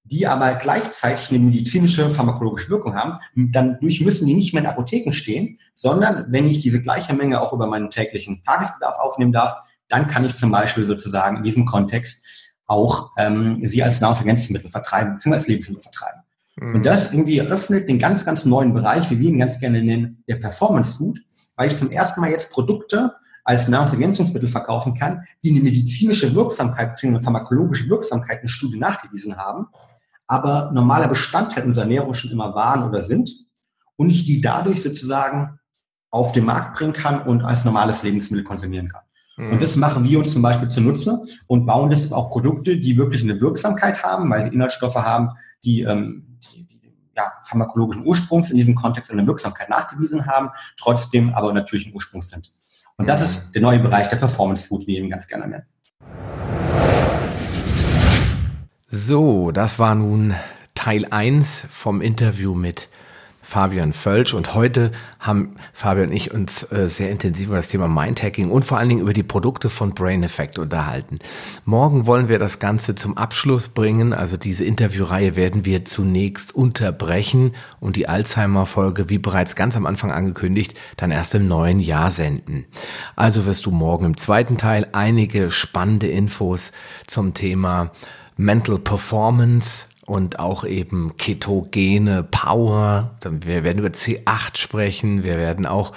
[0.08, 4.70] die aber gleichzeitig eine medizinische, pharmakologische Wirkung haben, dann durch müssen die nicht mehr in
[4.70, 9.56] Apotheken stehen, sondern wenn ich diese gleiche Menge auch über meinen täglichen Tagesbedarf aufnehmen darf,
[9.88, 12.26] dann kann ich zum Beispiel sozusagen in diesem Kontext
[12.66, 16.22] auch ähm, sie als Nahrungsergänzungsmittel vertreiben, beziehungsweise als Lebensmittel vertreiben.
[16.58, 16.76] Mhm.
[16.76, 20.24] Und das irgendwie eröffnet den ganz, ganz neuen Bereich, wie wir ihn ganz gerne nennen,
[20.28, 21.20] der Performance Food,
[21.56, 26.90] weil ich zum ersten Mal jetzt Produkte als Nahrungsergänzungsmittel verkaufen kann, die eine medizinische Wirksamkeit
[26.90, 27.08] bzw.
[27.08, 29.68] eine pharmakologische Wirksamkeit in Studien nachgewiesen haben,
[30.28, 33.32] aber normaler Bestandteil unserer Ernährung schon immer waren oder sind
[33.96, 35.60] und ich die dadurch sozusagen
[36.10, 39.02] auf den Markt bringen kann und als normales Lebensmittel konsumieren kann.
[39.38, 39.54] Mhm.
[39.54, 43.24] Und das machen wir uns zum Beispiel zunutze und bauen deshalb auch Produkte, die wirklich
[43.24, 45.32] eine Wirksamkeit haben, weil sie Inhaltsstoffe haben,
[45.64, 46.82] die, ähm, die, die
[47.16, 52.52] ja, pharmakologischen Ursprungs in diesem Kontext eine Wirksamkeit nachgewiesen haben, trotzdem aber natürlichen Ursprungs sind.
[52.98, 55.66] Und das ist der neue Bereich der Performance Food, wie wir ihn ganz gerne nennen.
[58.90, 60.34] So, das war nun
[60.74, 62.88] Teil 1 vom Interview mit
[63.42, 67.90] Fabian Völsch und heute haben Fabian und ich uns äh, sehr intensiv über das Thema
[67.90, 71.20] Mindhacking und vor allen Dingen über die Produkte von Brain Effect unterhalten.
[71.66, 77.56] Morgen wollen wir das Ganze zum Abschluss bringen, also diese Interviewreihe werden wir zunächst unterbrechen
[77.82, 82.64] und die Alzheimer-Folge, wie bereits ganz am Anfang angekündigt, dann erst im neuen Jahr senden.
[83.18, 86.72] Also wirst du morgen im zweiten Teil einige spannende Infos
[87.06, 87.92] zum Thema
[88.38, 93.18] Mental Performance, und auch eben ketogene Power.
[93.22, 95.24] Wir werden über C8 sprechen.
[95.24, 95.92] Wir werden auch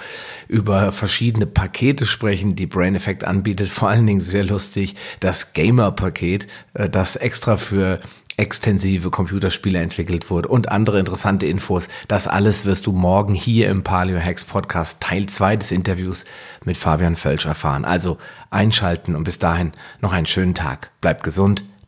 [0.49, 3.69] über verschiedene Pakete sprechen, die Brain Effect anbietet.
[3.69, 8.01] Vor allen Dingen sehr lustig das Gamer-Paket, äh, das extra für
[8.35, 11.87] extensive Computerspiele entwickelt wurde und andere interessante Infos.
[12.09, 16.25] Das alles wirst du morgen hier im Paleo Hacks Podcast Teil 2 des Interviews
[16.65, 17.85] mit Fabian Völsch erfahren.
[17.85, 18.17] Also
[18.49, 19.71] einschalten und bis dahin
[20.01, 20.91] noch einen schönen Tag.
[20.99, 21.63] Bleib gesund,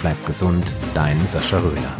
[0.00, 1.96] Bleib gesund, dein Sascha Röhler.